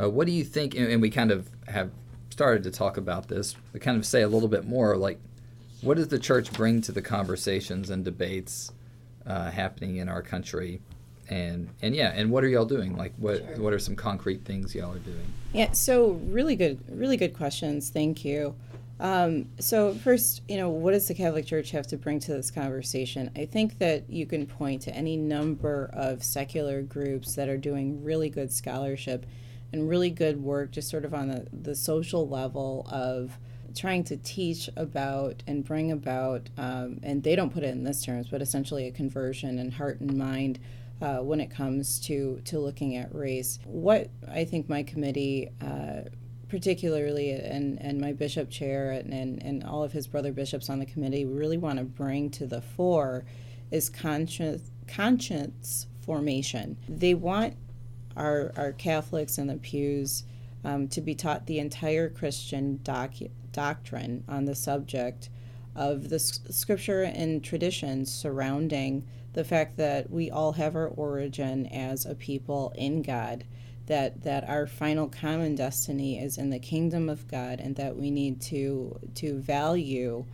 Uh, 0.00 0.08
what 0.08 0.28
do 0.28 0.32
you 0.32 0.44
think? 0.44 0.76
And, 0.76 0.86
and 0.86 1.02
we 1.02 1.10
kind 1.10 1.32
of 1.32 1.50
have 1.66 1.90
started 2.30 2.62
to 2.62 2.70
talk 2.70 2.96
about 2.96 3.26
this. 3.26 3.56
We 3.72 3.80
kind 3.80 3.98
of 3.98 4.06
say 4.06 4.22
a 4.22 4.28
little 4.28 4.48
bit 4.48 4.64
more 4.64 4.96
like, 4.96 5.18
what 5.80 5.96
does 5.96 6.06
the 6.06 6.20
church 6.20 6.52
bring 6.52 6.80
to 6.82 6.92
the 6.92 7.02
conversations 7.02 7.90
and 7.90 8.04
debates 8.04 8.70
uh, 9.26 9.50
happening 9.50 9.96
in 9.96 10.08
our 10.08 10.22
country? 10.22 10.80
And 11.32 11.70
and 11.80 11.96
yeah, 11.96 12.12
and 12.14 12.30
what 12.30 12.44
are 12.44 12.48
y'all 12.48 12.66
doing? 12.66 12.94
Like, 12.94 13.14
what 13.16 13.56
what 13.56 13.72
are 13.72 13.78
some 13.78 13.96
concrete 13.96 14.44
things 14.44 14.74
y'all 14.74 14.92
are 14.92 14.98
doing? 14.98 15.32
Yeah, 15.54 15.72
so 15.72 16.10
really 16.26 16.56
good, 16.56 16.78
really 16.90 17.16
good 17.16 17.32
questions. 17.32 17.88
Thank 17.88 18.22
you. 18.22 18.54
Um, 19.00 19.46
so 19.58 19.94
first, 19.94 20.42
you 20.46 20.58
know, 20.58 20.68
what 20.68 20.92
does 20.92 21.08
the 21.08 21.14
Catholic 21.14 21.46
Church 21.46 21.70
have 21.70 21.86
to 21.86 21.96
bring 21.96 22.20
to 22.20 22.32
this 22.32 22.50
conversation? 22.50 23.30
I 23.34 23.46
think 23.46 23.78
that 23.78 24.10
you 24.10 24.26
can 24.26 24.46
point 24.46 24.82
to 24.82 24.94
any 24.94 25.16
number 25.16 25.88
of 25.94 26.22
secular 26.22 26.82
groups 26.82 27.34
that 27.34 27.48
are 27.48 27.56
doing 27.56 28.04
really 28.04 28.28
good 28.28 28.52
scholarship 28.52 29.24
and 29.72 29.88
really 29.88 30.10
good 30.10 30.42
work, 30.42 30.70
just 30.70 30.90
sort 30.90 31.06
of 31.06 31.14
on 31.14 31.28
the, 31.28 31.46
the 31.50 31.74
social 31.74 32.28
level 32.28 32.86
of 32.92 33.38
trying 33.74 34.04
to 34.04 34.18
teach 34.18 34.68
about 34.76 35.42
and 35.46 35.64
bring 35.64 35.90
about, 35.90 36.50
um, 36.58 37.00
and 37.02 37.22
they 37.22 37.34
don't 37.34 37.54
put 37.54 37.62
it 37.62 37.70
in 37.70 37.84
this 37.84 38.04
terms, 38.04 38.28
but 38.28 38.42
essentially 38.42 38.86
a 38.86 38.92
conversion 38.92 39.58
in 39.58 39.70
heart 39.70 39.98
and 40.00 40.14
mind 40.14 40.58
uh, 41.02 41.18
when 41.18 41.40
it 41.40 41.50
comes 41.50 41.98
to 41.98 42.40
to 42.44 42.58
looking 42.60 42.96
at 42.96 43.14
race. 43.14 43.58
What 43.64 44.08
I 44.30 44.44
think 44.44 44.68
my 44.68 44.84
committee, 44.84 45.50
uh, 45.60 46.02
particularly 46.48 47.32
and 47.32 47.82
and 47.82 48.00
my 48.00 48.12
bishop 48.12 48.48
chair 48.48 48.92
and, 48.92 49.12
and 49.12 49.42
and 49.42 49.64
all 49.64 49.82
of 49.82 49.92
his 49.92 50.06
brother 50.06 50.32
bishops 50.32 50.70
on 50.70 50.78
the 50.78 50.86
committee, 50.86 51.24
really 51.24 51.58
want 51.58 51.78
to 51.78 51.84
bring 51.84 52.30
to 52.30 52.46
the 52.46 52.62
fore 52.62 53.24
is 53.70 53.90
conscience 53.90 54.70
conscience 54.86 55.88
formation. 56.02 56.76
They 56.88 57.14
want 57.14 57.56
our 58.16 58.52
our 58.56 58.72
Catholics 58.72 59.38
in 59.38 59.48
the 59.48 59.56
pews 59.56 60.22
um, 60.64 60.86
to 60.88 61.00
be 61.00 61.16
taught 61.16 61.46
the 61.46 61.58
entire 61.58 62.08
Christian 62.08 62.78
doctrine 63.52 64.22
on 64.28 64.44
the 64.44 64.54
subject 64.54 65.30
of 65.74 66.10
the 66.10 66.18
scripture 66.20 67.02
and 67.02 67.42
traditions 67.42 68.12
surrounding 68.12 69.04
the 69.32 69.44
fact 69.44 69.76
that 69.78 70.10
we 70.10 70.30
all 70.30 70.52
have 70.52 70.76
our 70.76 70.88
origin 70.88 71.66
as 71.66 72.04
a 72.04 72.14
people 72.14 72.72
in 72.76 73.02
God, 73.02 73.44
that 73.86 74.22
that 74.22 74.48
our 74.48 74.66
final 74.66 75.08
common 75.08 75.54
destiny 75.54 76.18
is 76.18 76.38
in 76.38 76.50
the 76.50 76.58
kingdom 76.58 77.08
of 77.08 77.28
God, 77.28 77.60
and 77.60 77.76
that 77.76 77.96
we 77.96 78.10
need 78.10 78.40
to 78.42 78.98
to 79.16 79.38
value 79.38 80.24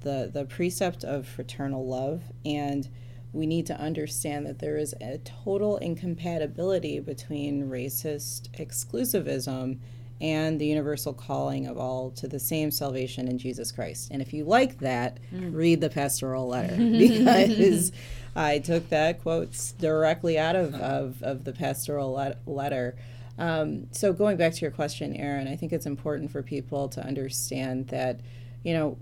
the 0.00 0.30
the 0.32 0.44
precept 0.44 1.04
of 1.04 1.26
fraternal 1.26 1.86
love. 1.86 2.22
And 2.44 2.88
we 3.32 3.46
need 3.46 3.66
to 3.66 3.78
understand 3.78 4.46
that 4.46 4.58
there 4.58 4.78
is 4.78 4.94
a 5.00 5.18
total 5.18 5.76
incompatibility 5.76 6.98
between 7.00 7.68
racist 7.68 8.48
exclusivism 8.58 9.78
and 10.20 10.60
the 10.60 10.66
universal 10.66 11.12
calling 11.12 11.66
of 11.66 11.78
all 11.78 12.10
to 12.10 12.26
the 12.26 12.40
same 12.40 12.70
salvation 12.70 13.28
in 13.28 13.38
Jesus 13.38 13.70
Christ. 13.70 14.08
And 14.10 14.20
if 14.20 14.32
you 14.32 14.44
like 14.44 14.78
that, 14.80 15.18
mm. 15.32 15.54
read 15.54 15.80
the 15.80 15.90
pastoral 15.90 16.48
letter. 16.48 16.76
Because 16.98 17.92
I 18.38 18.60
took 18.60 18.88
that 18.90 19.20
quotes 19.20 19.72
directly 19.72 20.38
out 20.38 20.54
of, 20.54 20.72
of, 20.76 21.22
of 21.24 21.42
the 21.42 21.52
pastoral 21.52 22.12
let- 22.12 22.46
letter. 22.46 22.96
Um, 23.36 23.88
so 23.90 24.12
going 24.12 24.36
back 24.36 24.52
to 24.54 24.60
your 24.60 24.70
question, 24.70 25.16
Aaron, 25.16 25.48
I 25.48 25.56
think 25.56 25.72
it's 25.72 25.86
important 25.86 26.30
for 26.30 26.40
people 26.42 26.88
to 26.90 27.04
understand 27.04 27.88
that, 27.88 28.20
you 28.62 28.74
know, 28.74 28.96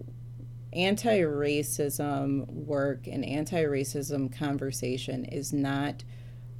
anti-racism 0.72 2.46
work 2.48 3.06
and 3.06 3.26
anti-racism 3.26 4.34
conversation 4.34 5.26
is 5.26 5.52
not 5.52 6.02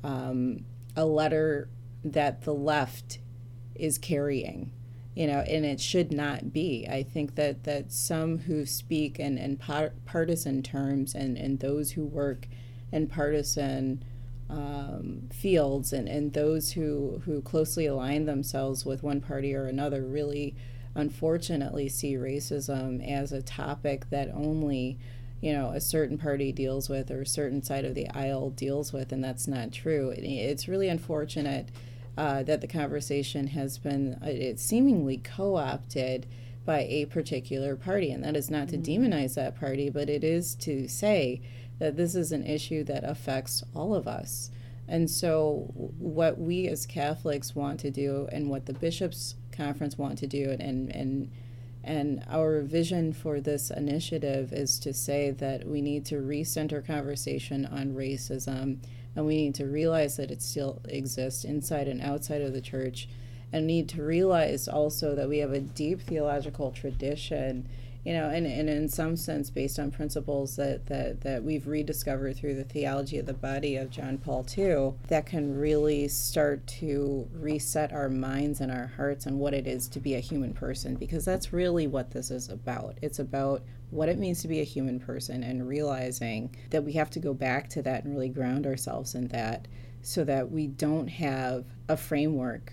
um, 0.05 0.61
a 0.95 1.07
letter 1.07 1.71
that 2.05 2.43
the 2.43 2.55
left 2.55 3.19
is 3.75 3.97
carrying 3.99 4.71
you 5.15 5.27
know 5.27 5.41
and 5.41 5.65
it 5.67 5.81
should 5.81 6.13
not 6.13 6.53
be 6.53 6.87
i 6.89 7.03
think 7.03 7.35
that 7.35 7.65
that 7.65 7.91
some 7.93 8.39
who 8.39 8.65
speak 8.65 9.19
in, 9.19 9.37
in 9.37 9.57
partisan 9.57 10.63
terms 10.63 11.15
and 11.15 11.37
and 11.37 11.61
those 11.61 11.93
who 11.93 12.05
work 12.05 12.47
in 12.93 13.07
partisan 13.07 14.03
um, 14.49 15.29
fields 15.33 15.93
and, 15.93 16.09
and 16.09 16.33
those 16.33 16.73
who, 16.73 17.21
who 17.25 17.43
closely 17.43 17.87
align 17.87 18.27
themselves 18.27 18.85
with 18.87 19.03
one 19.03 19.21
party 19.21 19.55
or 19.55 19.67
another 19.67 20.03
really 20.03 20.55
unfortunately 20.95 21.89
see 21.89 22.15
racism 22.15 23.07
as 23.07 23.33
a 23.33 23.43
topic 23.43 24.09
that 24.11 24.31
only 24.35 24.99
you 25.41 25.53
know 25.53 25.69
a 25.71 25.81
certain 25.81 26.17
party 26.17 26.53
deals 26.53 26.89
with 26.89 27.11
or 27.11 27.21
a 27.23 27.27
certain 27.27 27.63
side 27.63 27.85
of 27.85 27.95
the 27.95 28.09
aisle 28.11 28.51
deals 28.51 28.93
with 28.93 29.13
and 29.13 29.23
that's 29.23 29.47
not 29.47 29.73
true. 29.73 30.13
It's 30.17 30.69
really 30.69 30.89
unfortunate 30.89 31.69
uh, 32.17 32.43
that 32.45 32.63
the 32.63 32.67
conversation 32.67 33.49
has 33.49 33.79
been 33.79 34.15
uh, 34.23 34.29
it's 34.29 34.63
seemingly 34.63 35.19
co-opted 35.19 36.27
by 36.65 36.81
a 36.85 37.05
particular 37.07 37.77
party 37.77 38.11
and 38.11 38.25
that 38.25 38.35
is 38.35 38.51
not 38.51 38.69
to 38.69 38.79
demonize 38.79 39.35
that 39.35 39.59
party 39.59 39.91
but 39.91 40.09
it 40.09 40.25
is 40.25 40.55
to 40.55 40.89
say 40.89 41.43
that 41.79 41.97
this 41.97 42.15
is 42.15 42.33
an 42.33 42.47
issue 42.47 42.85
that 42.85 43.05
affects 43.05 43.63
all 43.75 43.95
of 43.95 44.07
us. 44.09 44.51
And 44.89 45.11
so 45.11 45.71
what 45.75 46.39
we 46.39 46.69
as 46.69 46.87
catholics 46.87 47.55
want 47.55 47.81
to 47.81 47.91
do 47.91 48.29
and 48.31 48.49
what 48.49 48.67
the 48.67 48.73
bishops 48.73 49.35
conference 49.53 49.97
want 49.99 50.19
to 50.19 50.27
do 50.27 50.55
and 50.61 50.95
and 50.95 51.31
and 51.83 52.25
our 52.29 52.63
vision 52.63 53.13
for 53.13 53.41
this 53.41 53.71
initiative 53.71 54.53
is 54.53 54.79
to 54.81 54.93
say 54.93 55.31
that 55.31 55.67
we 55.67 55.81
need 55.81 56.05
to 56.05 56.17
recenter 56.17 56.85
conversation 56.85 57.65
on 57.65 57.95
racism 57.95 58.79
and 59.15 59.25
we 59.25 59.37
need 59.37 59.55
to 59.55 59.65
realize 59.65 60.17
that 60.17 60.31
it 60.31 60.43
still 60.43 60.83
exists 60.89 61.45
inside 61.45 61.87
and 61.87 62.03
outside 62.03 62.43
of 62.43 62.53
the 62.53 62.61
church 62.61 63.09
and 63.53 63.67
need 63.67 63.89
to 63.89 64.03
realize 64.03 64.67
also 64.67 65.15
that 65.15 65.29
we 65.29 65.39
have 65.39 65.53
a 65.53 65.61
deep 65.61 66.01
theological 66.03 66.73
tradition 66.73 67.69
you 68.07 68.13
know 68.13 68.31
and, 68.31 68.47
and 68.47 68.69
in 68.71 68.89
some 68.89 69.17
sense 69.17 69.51
based 69.51 69.79
on 69.79 69.91
principles 69.91 70.57
that, 70.57 70.87
that 70.87 71.21
that 71.23 71.43
we've 71.43 71.67
rediscovered 71.67 72.37
through 72.37 72.55
the 72.55 72.65
theology 72.65 73.19
of 73.19 73.27
the 73.27 73.35
body 73.35 73.77
of 73.77 73.91
john 73.91 74.17
paul 74.17 74.47
ii 74.57 74.93
that 75.09 75.27
can 75.27 75.59
really 75.59 76.07
start 76.09 76.65
to 76.67 77.29
reset 77.33 77.93
our 77.93 78.09
minds 78.09 78.61
and 78.61 78.71
our 78.71 78.87
hearts 78.97 79.27
on 79.27 79.39
what 79.39 79.55
it 79.55 79.67
is 79.67 79.89
to 79.89 80.01
be 80.01 80.15
a 80.15 80.21
human 80.21 80.53
person 80.53 80.95
because 80.95 81.25
that's 81.25 81.53
really 81.53 81.87
what 81.87 82.11
this 82.11 82.31
is 82.31 82.49
about. 82.49 82.97
It's 83.03 83.19
about 83.19 83.63
what 83.91 84.09
it 84.09 84.19
means 84.19 84.43
to 84.43 84.49
be 84.49 84.61
a 84.61 84.65
human 84.65 85.01
person 85.01 85.43
and 85.43 85.69
realizing 85.69 86.55
that 86.71 86.85
we 86.85 86.93
have 86.93 87.11
to 87.11 87.21
go 87.21 87.33
back 87.35 87.69
to 87.71 87.83
that 87.83 88.05
and 88.05 88.15
really 88.15 88.29
ground 88.29 88.67
ourselves 88.67 89.15
in 89.15 89.29
that 89.29 89.67
so 90.03 90.25
that 90.25 90.51
we 90.51 90.67
don't 90.67 91.09
have 91.09 91.65
a 91.89 91.97
framework 91.97 92.73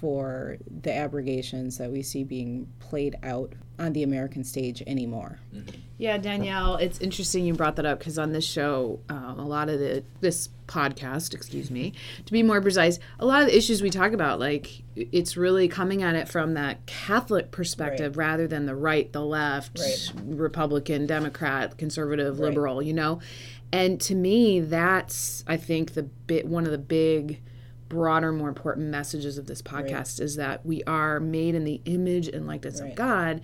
for 0.00 0.56
the 0.82 0.92
abrogations 0.92 1.78
that 1.78 1.90
we 1.90 2.02
see 2.02 2.24
being 2.24 2.68
played 2.80 3.16
out 3.22 3.52
on 3.78 3.92
the 3.92 4.02
American 4.02 4.42
stage 4.42 4.82
anymore. 4.86 5.38
Yeah, 5.98 6.16
Danielle, 6.18 6.76
it's 6.76 6.98
interesting 6.98 7.44
you 7.44 7.52
brought 7.54 7.76
that 7.76 7.84
up 7.86 7.98
because 7.98 8.18
on 8.18 8.32
this 8.32 8.44
show, 8.46 9.00
um, 9.10 9.38
a 9.38 9.46
lot 9.46 9.68
of 9.68 9.78
the 9.78 10.02
this 10.20 10.48
podcast, 10.66 11.34
excuse 11.34 11.70
me, 11.70 11.92
to 12.24 12.32
be 12.32 12.42
more 12.42 12.60
precise, 12.60 12.98
a 13.20 13.26
lot 13.26 13.42
of 13.42 13.48
the 13.48 13.56
issues 13.56 13.82
we 13.82 13.90
talk 13.90 14.12
about, 14.12 14.40
like 14.40 14.82
it's 14.96 15.36
really 15.36 15.68
coming 15.68 16.02
at 16.02 16.14
it 16.14 16.26
from 16.28 16.54
that 16.54 16.84
Catholic 16.86 17.50
perspective 17.50 18.16
rather 18.16 18.46
than 18.46 18.66
the 18.66 18.74
right, 18.74 19.12
the 19.12 19.24
left, 19.24 19.78
Right. 19.78 20.12
Republican, 20.24 21.06
Democrat, 21.06 21.76
conservative, 21.78 22.38
liberal, 22.38 22.82
you 22.82 22.94
know. 22.94 23.20
And 23.72 24.00
to 24.02 24.14
me, 24.14 24.60
that's 24.60 25.44
I 25.46 25.56
think 25.58 25.94
the 25.94 26.04
bit 26.04 26.46
one 26.46 26.64
of 26.64 26.70
the 26.72 26.78
big 26.78 27.42
broader 27.88 28.32
more 28.32 28.48
important 28.48 28.88
messages 28.88 29.38
of 29.38 29.46
this 29.46 29.62
podcast 29.62 30.20
is 30.20 30.36
that 30.36 30.64
we 30.66 30.82
are 30.84 31.20
made 31.20 31.54
in 31.54 31.64
the 31.64 31.80
image 31.84 32.28
and 32.28 32.46
likeness 32.46 32.80
of 32.80 32.94
God. 32.94 33.40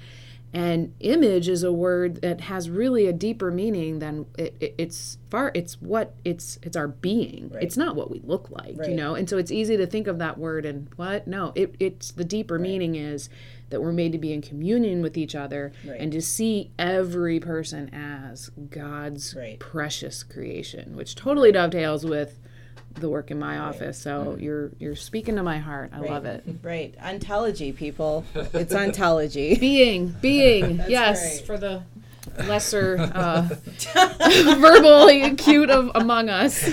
And 0.54 0.92
image 1.00 1.48
is 1.48 1.62
a 1.62 1.72
word 1.72 2.20
that 2.20 2.42
has 2.42 2.68
really 2.68 3.06
a 3.06 3.12
deeper 3.14 3.50
meaning 3.50 4.00
than 4.00 4.26
it, 4.36 4.54
it, 4.60 4.74
it's 4.76 5.16
far 5.30 5.50
it's 5.54 5.80
what 5.80 6.14
it's 6.26 6.58
it's 6.62 6.76
our 6.76 6.88
being. 6.88 7.50
It's 7.62 7.78
not 7.78 7.96
what 7.96 8.10
we 8.10 8.20
look 8.22 8.50
like 8.50 8.76
you 8.86 8.94
know? 8.94 9.14
And 9.14 9.30
so 9.30 9.38
it's 9.38 9.50
easy 9.50 9.78
to 9.78 9.86
think 9.86 10.06
of 10.08 10.18
that 10.18 10.36
word 10.36 10.66
and 10.66 10.88
what? 10.96 11.26
No 11.26 11.52
it, 11.54 11.74
it's 11.80 12.10
the 12.10 12.24
deeper 12.24 12.58
meaning 12.58 12.96
is 12.96 13.30
that 13.70 13.80
we're 13.80 13.92
made 13.92 14.12
to 14.12 14.18
be 14.18 14.34
in 14.34 14.42
communion 14.42 15.00
with 15.00 15.16
each 15.16 15.34
other 15.34 15.72
and 15.98 16.12
to 16.12 16.20
see 16.20 16.70
every 16.78 17.40
person 17.40 17.88
as 17.94 18.50
god's 18.68 19.34
Right. 19.34 19.58
precious 19.58 20.22
creation 20.22 20.94
which 20.96 21.14
totally 21.14 21.50
dovetails 21.52 22.04
with 22.04 22.38
the 22.94 23.08
work 23.08 23.30
in 23.30 23.38
my 23.38 23.58
office 23.58 23.98
so 23.98 24.36
you're 24.38 24.70
you're 24.78 24.96
speaking 24.96 25.36
to 25.36 25.42
my 25.42 25.58
heart 25.58 25.90
i 25.94 25.98
love 25.98 26.24
it 26.24 26.44
Right. 26.62 26.94
Ontology, 27.02 27.72
people. 27.72 28.24
It's 28.34 28.74
ontology. 28.84 29.56
being 29.56 30.08
being 30.20 30.76
yes 30.88 31.38
right. 31.38 31.46
for 31.46 31.58
the 31.58 31.82
lesser 32.46 32.98
uh, 33.14 33.48
verbally 34.60 35.22
acute 35.22 35.70
of 35.70 35.90
among 35.94 36.28
us 36.28 36.70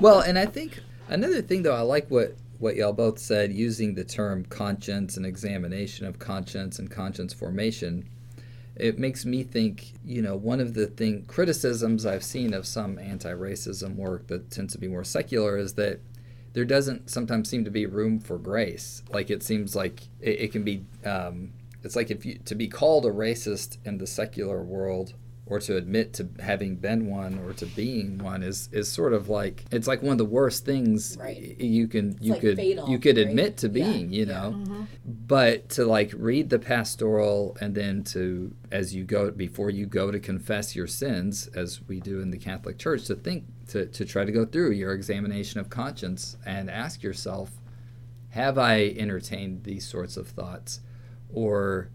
well, 0.00 0.20
and 0.20 0.38
I 0.38 0.46
think 0.46 0.80
another 1.08 1.42
thing 1.42 1.62
though, 1.62 1.74
I 1.74 1.80
like 1.80 2.10
what 2.10 2.34
what 2.58 2.76
y'all 2.76 2.92
both 2.92 3.18
said 3.18 3.52
using 3.52 3.94
the 3.94 4.04
term 4.04 4.44
conscience 4.44 5.16
and 5.16 5.24
examination 5.24 6.06
of 6.06 6.18
conscience 6.18 6.78
and 6.78 6.90
conscience 6.90 7.32
formation. 7.32 8.06
It 8.76 8.98
makes 8.98 9.24
me 9.26 9.42
think, 9.42 9.92
you 10.04 10.22
know, 10.22 10.36
one 10.36 10.60
of 10.60 10.74
the 10.74 10.86
thing 10.86 11.24
criticisms 11.26 12.06
I've 12.06 12.24
seen 12.24 12.54
of 12.54 12.66
some 12.66 12.98
anti-racism 12.98 13.96
work 13.96 14.28
that 14.28 14.50
tends 14.50 14.72
to 14.72 14.78
be 14.78 14.88
more 14.88 15.04
secular 15.04 15.58
is 15.58 15.74
that 15.74 16.00
there 16.52 16.64
doesn't 16.64 17.10
sometimes 17.10 17.48
seem 17.48 17.64
to 17.64 17.70
be 17.70 17.86
room 17.86 18.18
for 18.20 18.38
grace. 18.38 19.02
Like 19.10 19.30
it 19.30 19.42
seems 19.42 19.76
like 19.76 20.02
it, 20.20 20.40
it 20.40 20.52
can 20.52 20.64
be. 20.64 20.84
Um, 21.04 21.52
it's 21.82 21.96
like 21.96 22.10
if 22.10 22.26
you 22.26 22.38
to 22.44 22.54
be 22.54 22.68
called 22.68 23.06
a 23.06 23.10
racist 23.10 23.78
in 23.84 23.98
the 23.98 24.06
secular 24.06 24.62
world 24.62 25.14
or 25.50 25.58
to 25.58 25.76
admit 25.76 26.14
to 26.14 26.28
having 26.38 26.76
been 26.76 27.06
one 27.06 27.38
or 27.40 27.52
to 27.52 27.66
being 27.66 28.16
one 28.18 28.42
is 28.42 28.68
is 28.72 28.90
sort 28.90 29.12
of 29.12 29.28
like 29.28 29.64
it's 29.72 29.88
like 29.88 30.00
one 30.00 30.12
of 30.12 30.18
the 30.18 30.24
worst 30.24 30.64
things 30.64 31.16
Right. 31.20 31.60
you 31.60 31.88
can 31.88 32.16
you 32.20 32.32
like 32.32 32.40
could 32.40 32.56
fatal, 32.56 32.88
you 32.88 32.98
could 32.98 33.16
right? 33.18 33.26
admit 33.26 33.56
to 33.58 33.66
Yeah, 33.66 33.72
being 33.84 34.12
you 34.12 34.24
yeah. 34.24 34.32
know 34.32 34.52
mm-hmm. 34.52 34.82
but 35.04 35.68
to 35.70 35.84
like 35.84 36.12
read 36.16 36.48
the 36.50 36.58
pastoral 36.60 37.56
and 37.60 37.74
then 37.74 38.04
to 38.04 38.54
as 38.70 38.94
you 38.94 39.02
go 39.04 39.30
before 39.32 39.70
you 39.70 39.86
go 39.86 40.10
to 40.12 40.20
confess 40.20 40.76
your 40.76 40.86
sins 40.86 41.48
as 41.48 41.80
we 41.88 41.98
do 42.00 42.20
in 42.20 42.30
the 42.30 42.38
catholic 42.38 42.78
church 42.78 43.04
to 43.06 43.16
think 43.16 43.44
to, 43.68 43.86
to 43.86 44.04
try 44.04 44.24
to 44.24 44.32
go 44.32 44.44
through 44.46 44.70
your 44.70 44.92
examination 44.92 45.58
of 45.60 45.68
conscience 45.68 46.36
and 46.46 46.70
ask 46.70 47.02
yourself 47.02 47.50
have 48.30 48.56
i 48.56 48.94
entertained 48.96 49.64
these 49.64 49.84
sorts 49.86 50.16
of 50.16 50.28
thoughts 50.28 50.80
or 51.32 51.88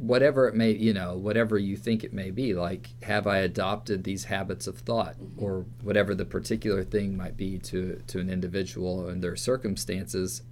whatever 0.00 0.48
it 0.48 0.54
may 0.54 0.70
you 0.70 0.92
know 0.92 1.14
whatever 1.14 1.58
you 1.58 1.76
think 1.76 2.02
it 2.02 2.12
may 2.12 2.30
be 2.30 2.54
like 2.54 2.88
have 3.02 3.26
i 3.26 3.38
adopted 3.38 4.02
these 4.02 4.24
habits 4.24 4.66
of 4.66 4.78
thought 4.78 5.14
or 5.36 5.66
whatever 5.82 6.14
the 6.14 6.24
particular 6.24 6.82
thing 6.82 7.16
might 7.16 7.36
be 7.36 7.58
to 7.58 8.00
to 8.06 8.18
an 8.18 8.30
individual 8.30 9.06
and 9.08 9.22
their 9.22 9.36
circumstances 9.36 10.42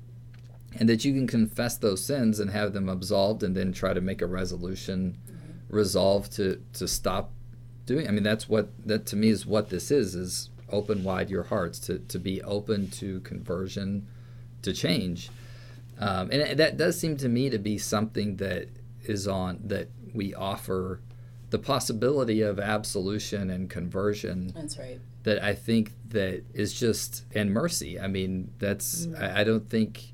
and 0.79 0.89
that 0.89 1.05
you 1.05 1.15
can 1.15 1.27
confess 1.27 1.79
those 1.79 2.05
sins 2.05 2.39
and 2.39 2.51
have 2.51 2.75
them 2.75 2.89
absolved 2.89 3.43
and 3.43 3.57
then 3.57 3.73
try 3.73 3.95
to 3.95 4.01
make 4.03 4.21
a 4.21 4.27
resolution 4.27 5.17
resolve 5.71 6.29
to 6.29 6.63
to 6.75 6.87
stop 6.87 7.31
doing 7.87 8.07
i 8.07 8.11
mean 8.11 8.23
that's 8.23 8.49
what 8.49 8.69
that 8.87 9.07
to 9.07 9.17
me 9.17 9.29
is 9.29 9.47
what 9.47 9.71
this 9.71 9.91
is 9.91 10.15
is 10.15 10.51
open 10.71 11.03
wide 11.03 11.31
your 11.31 11.45
hearts 11.45 11.79
to 11.79 11.99
to 12.01 12.19
be 12.19 12.43
open 12.43 12.91
to 12.91 13.21
conversion 13.21 14.07
to 14.63 14.73
change. 14.73 15.31
Um, 15.99 16.31
and 16.31 16.59
that 16.59 16.77
does 16.77 16.99
seem 16.99 17.17
to 17.19 17.29
me 17.29 17.51
to 17.51 17.59
be 17.59 17.79
something 17.79 18.37
that 18.37 18.69
is 19.09 19.27
on 19.27 19.61
that 19.65 19.89
we 20.15 20.35
offer 20.35 21.01
the 21.51 21.59
possibility 21.59 22.43
of 22.43 22.59
absolution 22.59 23.51
and 23.51 23.71
conversion 23.71 24.53
That's 24.55 24.79
right. 24.79 25.01
that 25.23 25.43
I 25.43 25.55
think 25.55 25.93
that 26.11 26.45
is 26.53 26.79
just 26.79 27.25
and 27.35 27.53
mercy. 27.53 27.99
I 27.99 28.07
mean, 28.07 28.53
that's 28.59 29.07
mm-hmm. 29.07 29.23
I, 29.23 29.41
I 29.41 29.45
don't 29.45 29.69
think 29.69 30.13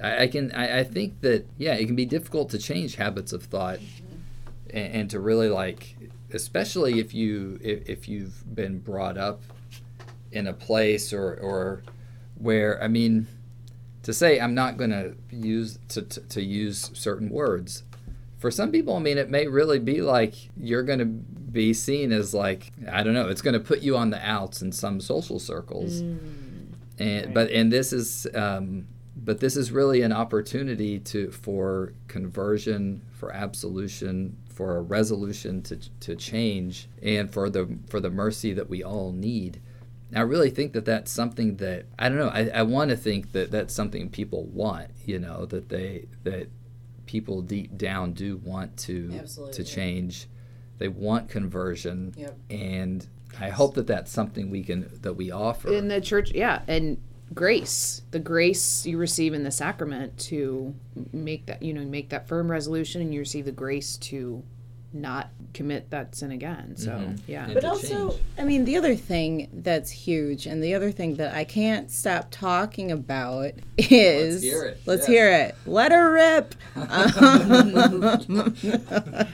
I, 0.00 0.24
I 0.24 0.26
can 0.28 0.52
I, 0.52 0.80
I 0.80 0.84
think 0.84 1.20
that 1.22 1.46
yeah, 1.58 1.74
it 1.74 1.86
can 1.86 1.96
be 1.96 2.06
difficult 2.06 2.50
to 2.50 2.58
change 2.58 2.96
habits 2.96 3.32
of 3.32 3.44
thought 3.44 3.78
mm-hmm. 3.78 4.76
and, 4.76 4.94
and 4.94 5.10
to 5.10 5.20
really 5.20 5.48
like 5.48 5.96
especially 6.32 7.00
if 7.00 7.12
you 7.12 7.58
if, 7.62 7.88
if 7.88 8.08
you've 8.08 8.54
been 8.54 8.78
brought 8.78 9.18
up 9.18 9.42
in 10.30 10.46
a 10.46 10.52
place 10.52 11.12
or 11.12 11.34
or 11.34 11.82
where 12.36 12.82
I 12.82 12.88
mean 12.88 13.26
to 14.04 14.12
say 14.12 14.40
I'm 14.40 14.54
not 14.54 14.76
going 14.76 14.90
to 14.90 15.14
use 15.30 15.78
to, 15.88 16.02
to 16.02 16.20
to 16.20 16.42
use 16.42 16.90
certain 16.94 17.30
words 17.30 17.82
for 18.42 18.50
some 18.50 18.72
people, 18.72 18.96
I 18.96 18.98
mean, 18.98 19.18
it 19.18 19.30
may 19.30 19.46
really 19.46 19.78
be 19.78 20.02
like 20.02 20.34
you're 20.56 20.82
going 20.82 20.98
to 20.98 21.04
be 21.04 21.72
seen 21.72 22.10
as 22.10 22.34
like 22.34 22.72
I 22.90 23.04
don't 23.04 23.14
know. 23.14 23.28
It's 23.28 23.40
going 23.40 23.54
to 23.54 23.60
put 23.60 23.82
you 23.82 23.96
on 23.96 24.10
the 24.10 24.18
outs 24.28 24.62
in 24.62 24.72
some 24.72 25.00
social 25.00 25.38
circles, 25.38 26.00
and 26.98 27.32
but 27.32 27.52
and 27.52 27.72
this 27.72 27.92
is 27.92 28.26
um, 28.34 28.88
but 29.16 29.38
this 29.38 29.56
is 29.56 29.70
really 29.70 30.02
an 30.02 30.10
opportunity 30.10 30.98
to 30.98 31.30
for 31.30 31.92
conversion, 32.08 33.02
for 33.12 33.32
absolution, 33.32 34.36
for 34.48 34.76
a 34.76 34.82
resolution 34.82 35.62
to 35.62 35.76
to 36.00 36.16
change, 36.16 36.88
and 37.00 37.32
for 37.32 37.48
the 37.48 37.78
for 37.88 38.00
the 38.00 38.10
mercy 38.10 38.52
that 38.54 38.68
we 38.68 38.82
all 38.82 39.12
need. 39.12 39.60
I 40.16 40.22
really 40.22 40.50
think 40.50 40.72
that 40.72 40.84
that's 40.84 41.12
something 41.12 41.58
that 41.58 41.86
I 41.96 42.08
don't 42.08 42.18
know. 42.18 42.28
I, 42.28 42.50
I 42.52 42.62
want 42.62 42.90
to 42.90 42.96
think 42.96 43.30
that 43.32 43.52
that's 43.52 43.72
something 43.72 44.10
people 44.10 44.46
want. 44.46 44.90
You 45.06 45.20
know 45.20 45.46
that 45.46 45.68
they 45.68 46.08
that 46.24 46.48
people 47.12 47.42
deep 47.42 47.76
down 47.76 48.14
do 48.14 48.38
want 48.38 48.74
to 48.78 49.10
to 49.52 49.62
change. 49.62 50.26
They 50.78 50.88
want 50.88 51.28
conversion, 51.28 52.14
Yep. 52.16 52.38
and 52.50 53.06
I 53.38 53.50
hope 53.50 53.74
that 53.74 53.86
that's 53.86 54.10
something 54.10 54.48
we 54.50 54.62
can 54.62 54.88
that 55.02 55.12
we 55.14 55.30
offer. 55.30 55.72
in 55.72 55.88
the 55.88 56.00
church 56.00 56.32
yeah 56.32 56.62
and 56.66 56.96
grace 57.34 58.02
the 58.10 58.18
grace 58.18 58.84
you 58.86 58.98
receive 58.98 59.32
in 59.32 59.42
the 59.42 59.50
sacrament 59.50 60.18
to 60.18 60.74
make 61.12 61.46
that 61.46 61.62
you 61.62 61.72
know 61.72 61.84
make 61.84 62.08
that 62.10 62.26
firm 62.28 62.50
resolution 62.50 63.00
and 63.02 63.12
you 63.14 63.20
receive 63.20 63.44
the 63.46 63.52
grace 63.52 63.96
to 63.98 64.42
not 64.94 65.30
commit 65.54 65.90
that 65.90 66.14
sin 66.14 66.30
again 66.32 66.76
so 66.76 67.12
yeah 67.26 67.48
But 67.52 67.64
also, 67.64 68.10
change. 68.10 68.22
I 68.38 68.44
mean, 68.44 68.64
the 68.64 68.76
other 68.76 68.94
thing 68.94 69.48
that's 69.52 69.90
huge, 69.90 70.46
and 70.46 70.62
the 70.62 70.74
other 70.74 70.90
thing 70.90 71.16
that 71.16 71.34
I 71.34 71.44
can't 71.44 71.90
stop 71.90 72.28
talking 72.30 72.90
about 72.92 73.52
is 73.78 74.42
let's 74.42 74.42
hear 74.42 74.64
it. 74.64 74.80
let's 74.86 75.00
Yes. 75.02 75.08
hear 75.08 75.30
it. 75.30 75.54
Let 75.66 75.92
her 75.92 76.10
rip. 76.12 76.54
Um, 76.74 78.54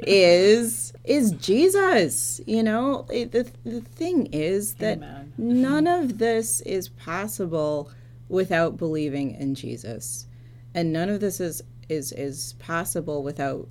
is 0.00 0.92
is 1.04 1.32
Jesus? 1.32 2.40
You 2.46 2.62
know, 2.62 3.06
it, 3.10 3.32
the 3.32 3.50
the 3.64 3.80
thing 3.80 4.26
is 4.32 4.74
that 4.74 4.98
Amen. 4.98 5.32
none 5.38 5.86
of 5.86 6.18
this 6.18 6.60
is 6.62 6.88
possible 6.88 7.90
without 8.28 8.76
believing 8.76 9.32
in 9.32 9.54
Jesus, 9.54 10.26
and 10.74 10.92
none 10.92 11.08
of 11.08 11.20
this 11.20 11.40
is 11.40 11.62
is 11.88 12.12
is 12.12 12.54
possible 12.58 13.22
without 13.22 13.68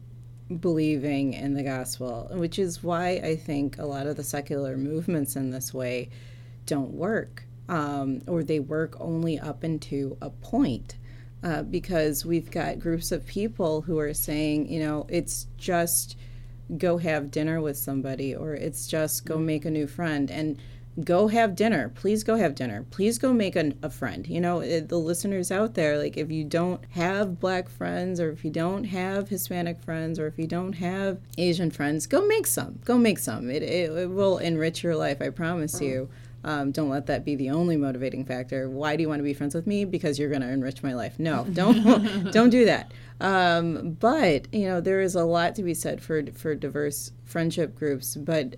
believing 0.60 1.34
in 1.34 1.54
the 1.54 1.64
gospel, 1.64 2.30
which 2.34 2.60
is 2.60 2.84
why 2.84 3.22
I 3.24 3.36
think 3.36 3.78
a 3.78 3.86
lot 3.86 4.08
of 4.08 4.16
the 4.16 4.24
secular 4.24 4.78
movements 4.78 5.36
in 5.36 5.52
this 5.52 5.74
way 5.74 6.10
don't 6.66 6.92
work, 6.92 7.44
um, 7.68 8.22
or 8.28 8.44
they 8.44 8.60
work 8.60 8.96
only 9.00 9.40
up 9.40 9.64
into 9.64 10.18
a 10.22 10.30
point. 10.30 10.96
Uh, 11.44 11.62
because 11.62 12.26
we've 12.26 12.50
got 12.50 12.80
groups 12.80 13.12
of 13.12 13.24
people 13.28 13.82
who 13.82 14.00
are 14.00 14.16
saying, 14.16 14.68
you 14.68 14.80
know, 14.80 15.06
it's 15.10 15.46
just 15.58 16.18
go 16.78 16.98
have 16.98 17.30
dinner 17.30 17.62
with 17.62 17.78
somebody 17.78 18.34
or 18.36 18.56
it's 18.56 18.88
just 18.88 19.26
go 19.26 19.38
make 19.38 19.66
a 19.66 19.70
new 19.70 19.86
friend 19.86 20.32
and 20.32 20.58
go 21.04 21.28
have 21.28 21.56
dinner 21.56 21.90
please 21.90 22.24
go 22.24 22.38
have 22.38 22.56
dinner 22.56 22.86
please 22.90 23.18
go 23.18 23.34
make 23.34 23.56
a, 23.56 23.74
a 23.84 23.90
friend 23.90 24.28
you 24.28 24.40
know 24.40 24.62
it, 24.62 24.88
the 24.88 24.98
listeners 24.98 25.52
out 25.52 25.74
there 25.74 25.98
like 25.98 26.16
if 26.16 26.32
you 26.32 26.44
don't 26.44 26.82
have 26.92 27.40
black 27.40 27.68
friends 27.68 28.20
or 28.20 28.32
if 28.32 28.46
you 28.46 28.52
don't 28.52 28.86
have 28.86 29.28
hispanic 29.28 29.82
friends 29.82 30.18
or 30.18 30.28
if 30.28 30.40
you 30.40 30.48
don't 30.48 30.74
have 30.74 31.20
asian 31.38 31.70
friends 31.70 32.08
go 32.08 32.26
make 32.26 32.48
some 32.48 32.80
go 32.86 32.98
make 32.98 33.20
some 33.20 33.50
it, 33.50 33.62
it, 33.62 33.92
it 33.92 34.10
will 34.10 34.38
enrich 34.38 34.84
your 34.84 34.96
life 34.96 35.22
i 35.22 35.30
promise 35.30 35.82
you 35.82 36.10
um, 36.46 36.72
don't 36.72 36.90
let 36.90 37.08
that 37.08 37.26
be 37.26 37.36
the 37.36 37.50
only 37.50 37.76
motivating 37.76 38.24
factor. 38.24 38.70
Why 38.70 38.96
do 38.96 39.02
you 39.02 39.10
want 39.10 39.18
to 39.18 39.24
be 39.24 39.34
friends 39.34 39.56
with 39.56 39.66
me? 39.66 39.84
Because 39.84 40.20
you're 40.20 40.30
going 40.30 40.44
to 40.44 40.48
enrich 40.48 40.84
my 40.84 40.94
life. 40.94 41.18
No, 41.18 41.44
don't 41.54 42.32
don't 42.32 42.52
do 42.52 42.66
that. 42.66 42.92
Um, 43.20 43.98
but 44.00 44.54
you 44.54 44.68
know 44.68 44.80
there 44.80 45.02
is 45.02 45.16
a 45.16 45.26
lot 45.26 45.56
to 45.56 45.64
be 45.64 45.74
said 45.74 46.04
for 46.04 46.24
for 46.34 46.54
diverse 46.54 47.12
friendship 47.24 47.74
groups. 47.76 48.16
But 48.16 48.58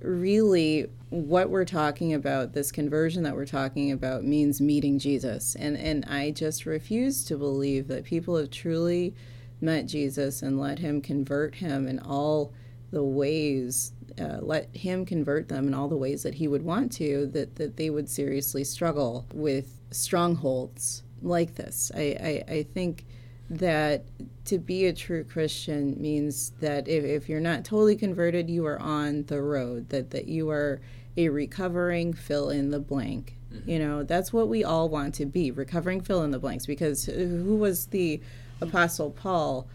really, 0.00 0.86
what 1.10 1.50
we're 1.50 1.64
talking 1.64 2.14
about, 2.14 2.52
this 2.52 2.70
conversion 2.70 3.22
that 3.22 3.34
we're 3.34 3.46
talking 3.46 3.92
about, 3.92 4.24
means 4.24 4.60
meeting 4.60 4.98
Jesus. 4.98 5.54
And 5.54 5.76
and 5.76 6.04
I 6.06 6.30
just 6.30 6.66
refuse 6.66 7.24
to 7.24 7.36
believe 7.36 7.88
that 7.88 8.04
people 8.04 8.36
have 8.36 8.50
truly 8.50 9.14
met 9.60 9.86
Jesus 9.86 10.42
and 10.42 10.60
let 10.60 10.78
Him 10.78 11.00
convert 11.00 11.56
him 11.56 11.88
in 11.88 11.98
all 11.98 12.52
the 12.90 13.02
ways 13.02 13.92
uh, 14.20 14.38
let 14.40 14.74
him 14.74 15.04
convert 15.04 15.48
them 15.48 15.68
in 15.68 15.74
all 15.74 15.88
the 15.88 15.96
ways 15.96 16.22
that 16.22 16.34
he 16.34 16.48
would 16.48 16.62
want 16.62 16.90
to, 16.92 17.26
that, 17.26 17.56
that 17.56 17.76
they 17.76 17.90
would 17.90 18.08
seriously 18.08 18.64
struggle 18.64 19.26
with 19.32 19.80
strongholds 19.90 21.02
like 21.22 21.54
this. 21.54 21.92
I, 21.94 22.44
I, 22.48 22.52
I 22.52 22.62
think 22.62 23.04
that 23.50 24.04
to 24.44 24.58
be 24.58 24.86
a 24.86 24.92
true 24.92 25.24
Christian 25.24 26.00
means 26.00 26.52
that 26.60 26.86
if, 26.88 27.04
if 27.04 27.28
you're 27.28 27.40
not 27.40 27.64
totally 27.64 27.96
converted, 27.96 28.50
you 28.50 28.66
are 28.66 28.78
on 28.80 29.24
the 29.24 29.40
road, 29.40 29.88
that, 29.88 30.10
that 30.10 30.28
you 30.28 30.50
are 30.50 30.80
a 31.16 31.28
recovering 31.28 32.12
fill 32.12 32.50
in 32.50 32.70
the 32.70 32.78
blank. 32.78 33.36
Mm-hmm. 33.52 33.70
You 33.70 33.78
know, 33.78 34.02
that's 34.02 34.32
what 34.32 34.48
we 34.48 34.64
all 34.64 34.88
want 34.88 35.14
to 35.16 35.26
be 35.26 35.50
recovering 35.50 36.00
fill 36.00 36.22
in 36.22 36.30
the 36.30 36.38
blanks 36.38 36.66
because 36.66 37.06
who 37.06 37.56
was 37.56 37.86
the 37.86 38.20
Apostle 38.60 39.10
Paul? 39.10 39.66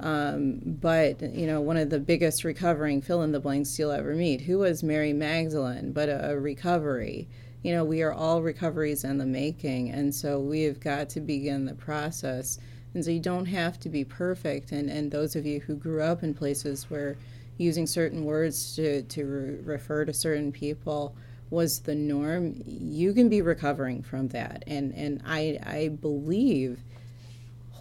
Um, 0.00 0.60
but 0.64 1.20
you 1.22 1.46
know, 1.46 1.60
one 1.60 1.76
of 1.76 1.90
the 1.90 2.00
biggest 2.00 2.44
recovering 2.44 3.00
fill 3.00 3.22
in 3.22 3.32
the 3.32 3.40
blanks 3.40 3.78
you'll 3.78 3.92
ever 3.92 4.14
meet. 4.14 4.42
Who 4.42 4.58
was 4.58 4.82
Mary 4.82 5.12
Magdalene? 5.12 5.92
But 5.92 6.08
a, 6.08 6.32
a 6.32 6.38
recovery. 6.38 7.28
You 7.62 7.72
know, 7.72 7.84
we 7.84 8.02
are 8.02 8.12
all 8.12 8.42
recoveries 8.42 9.04
in 9.04 9.18
the 9.18 9.26
making, 9.26 9.90
and 9.90 10.12
so 10.12 10.40
we 10.40 10.62
have 10.62 10.80
got 10.80 11.08
to 11.10 11.20
begin 11.20 11.64
the 11.64 11.74
process. 11.74 12.58
And 12.94 13.04
so 13.04 13.10
you 13.10 13.20
don't 13.20 13.46
have 13.46 13.80
to 13.80 13.88
be 13.88 14.04
perfect. 14.04 14.72
And 14.72 14.90
and 14.90 15.10
those 15.10 15.36
of 15.36 15.46
you 15.46 15.60
who 15.60 15.74
grew 15.74 16.02
up 16.02 16.22
in 16.22 16.34
places 16.34 16.90
where 16.90 17.16
using 17.58 17.86
certain 17.86 18.24
words 18.24 18.74
to 18.76 19.02
to 19.02 19.24
re- 19.24 19.74
refer 19.74 20.04
to 20.04 20.12
certain 20.12 20.52
people 20.52 21.14
was 21.50 21.80
the 21.80 21.94
norm, 21.94 22.54
you 22.66 23.12
can 23.12 23.28
be 23.28 23.42
recovering 23.42 24.02
from 24.02 24.28
that. 24.28 24.64
And 24.66 24.94
and 24.94 25.22
I 25.24 25.58
I 25.64 25.88
believe 25.88 26.80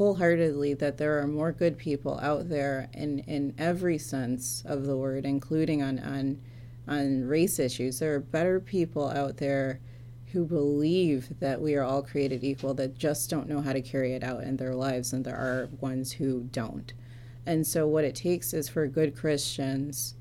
wholeheartedly 0.01 0.73
that 0.73 0.97
there 0.97 1.19
are 1.19 1.27
more 1.27 1.51
good 1.51 1.77
people 1.77 2.19
out 2.21 2.49
there 2.49 2.89
in, 2.93 3.19
in 3.19 3.53
every 3.59 3.99
sense 3.99 4.63
of 4.65 4.87
the 4.87 4.97
word, 4.97 5.25
including 5.25 5.83
on, 5.83 5.99
on, 5.99 6.41
on 6.87 7.23
race 7.27 7.59
issues. 7.59 7.99
There 7.99 8.15
are 8.15 8.19
better 8.19 8.59
people 8.59 9.09
out 9.09 9.37
there 9.37 9.79
who 10.31 10.45
believe 10.45 11.39
that 11.39 11.61
we 11.61 11.75
are 11.75 11.83
all 11.83 12.01
created 12.01 12.43
equal 12.43 12.73
that 12.75 12.97
just 12.97 13.29
don't 13.29 13.49
know 13.49 13.61
how 13.61 13.73
to 13.73 13.81
carry 13.81 14.13
it 14.13 14.23
out 14.23 14.43
in 14.43 14.57
their 14.57 14.75
lives, 14.75 15.13
and 15.13 15.25
there 15.25 15.35
are 15.35 15.69
ones 15.79 16.13
who 16.13 16.43
don't. 16.51 16.93
And 17.45 17.65
so, 17.65 17.87
what 17.87 18.03
it 18.05 18.15
takes 18.15 18.53
is 18.53 18.69
for 18.69 18.87
good 18.87 19.15
Christians 19.15 20.15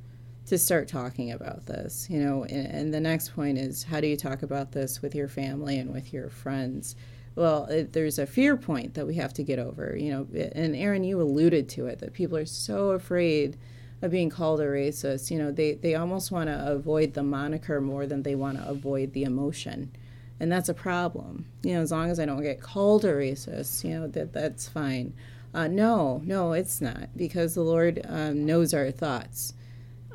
to 0.46 0.58
start 0.58 0.88
talking 0.88 1.30
about 1.32 1.66
this, 1.66 2.08
you 2.10 2.18
know. 2.18 2.44
And, 2.44 2.66
and 2.66 2.94
the 2.94 3.00
next 3.00 3.34
point 3.34 3.58
is 3.58 3.84
how 3.84 4.00
do 4.00 4.06
you 4.06 4.16
talk 4.16 4.42
about 4.42 4.72
this 4.72 5.02
with 5.02 5.14
your 5.14 5.28
family 5.28 5.78
and 5.78 5.92
with 5.92 6.12
your 6.12 6.28
friends? 6.28 6.96
well, 7.36 7.64
it, 7.66 7.92
there's 7.92 8.18
a 8.18 8.26
fear 8.26 8.56
point 8.56 8.94
that 8.94 9.06
we 9.06 9.14
have 9.14 9.32
to 9.34 9.42
get 9.42 9.58
over, 9.58 9.96
you 9.96 10.10
know. 10.10 10.26
And 10.52 10.74
Aaron, 10.74 11.04
you 11.04 11.20
alluded 11.20 11.68
to 11.70 11.86
it 11.86 11.98
that 12.00 12.12
people 12.12 12.36
are 12.36 12.46
so 12.46 12.90
afraid 12.90 13.56
of 14.02 14.10
being 14.10 14.30
called 14.30 14.60
a 14.60 14.66
racist. 14.66 15.30
You 15.30 15.38
know, 15.38 15.52
they 15.52 15.74
they 15.74 15.94
almost 15.94 16.32
want 16.32 16.48
to 16.48 16.72
avoid 16.72 17.14
the 17.14 17.22
moniker 17.22 17.80
more 17.80 18.06
than 18.06 18.22
they 18.22 18.34
want 18.34 18.58
to 18.58 18.68
avoid 18.68 19.12
the 19.12 19.22
emotion, 19.22 19.92
and 20.40 20.50
that's 20.50 20.70
a 20.70 20.74
problem. 20.74 21.44
You 21.62 21.74
know, 21.74 21.82
as 21.82 21.92
long 21.92 22.10
as 22.10 22.18
I 22.18 22.24
don't 22.24 22.42
get 22.42 22.60
called 22.60 23.04
a 23.04 23.12
racist, 23.12 23.84
you 23.84 24.00
know, 24.00 24.08
that 24.08 24.32
that's 24.32 24.68
fine. 24.68 25.12
Uh, 25.52 25.68
no, 25.68 26.22
no, 26.24 26.52
it's 26.52 26.80
not 26.80 27.10
because 27.16 27.54
the 27.54 27.62
Lord 27.62 28.00
um, 28.08 28.46
knows 28.46 28.72
our 28.72 28.90
thoughts, 28.90 29.52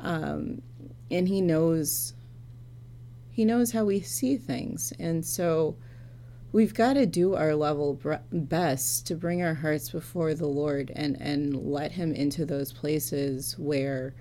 um, 0.00 0.62
and 1.10 1.28
He 1.28 1.40
knows 1.40 2.14
He 3.30 3.44
knows 3.44 3.72
how 3.72 3.84
we 3.84 4.00
see 4.00 4.36
things, 4.36 4.92
and 4.98 5.24
so 5.24 5.76
we've 6.52 6.74
got 6.74 6.94
to 6.94 7.06
do 7.06 7.34
our 7.34 7.54
level 7.54 8.00
best 8.32 9.06
to 9.06 9.14
bring 9.14 9.42
our 9.42 9.54
hearts 9.54 9.90
before 9.90 10.34
the 10.34 10.46
Lord 10.46 10.90
and 10.96 11.20
and 11.20 11.70
let 11.70 11.92
him 11.92 12.14
into 12.14 12.44
those 12.46 12.72
places 12.72 13.54
where 13.58 14.14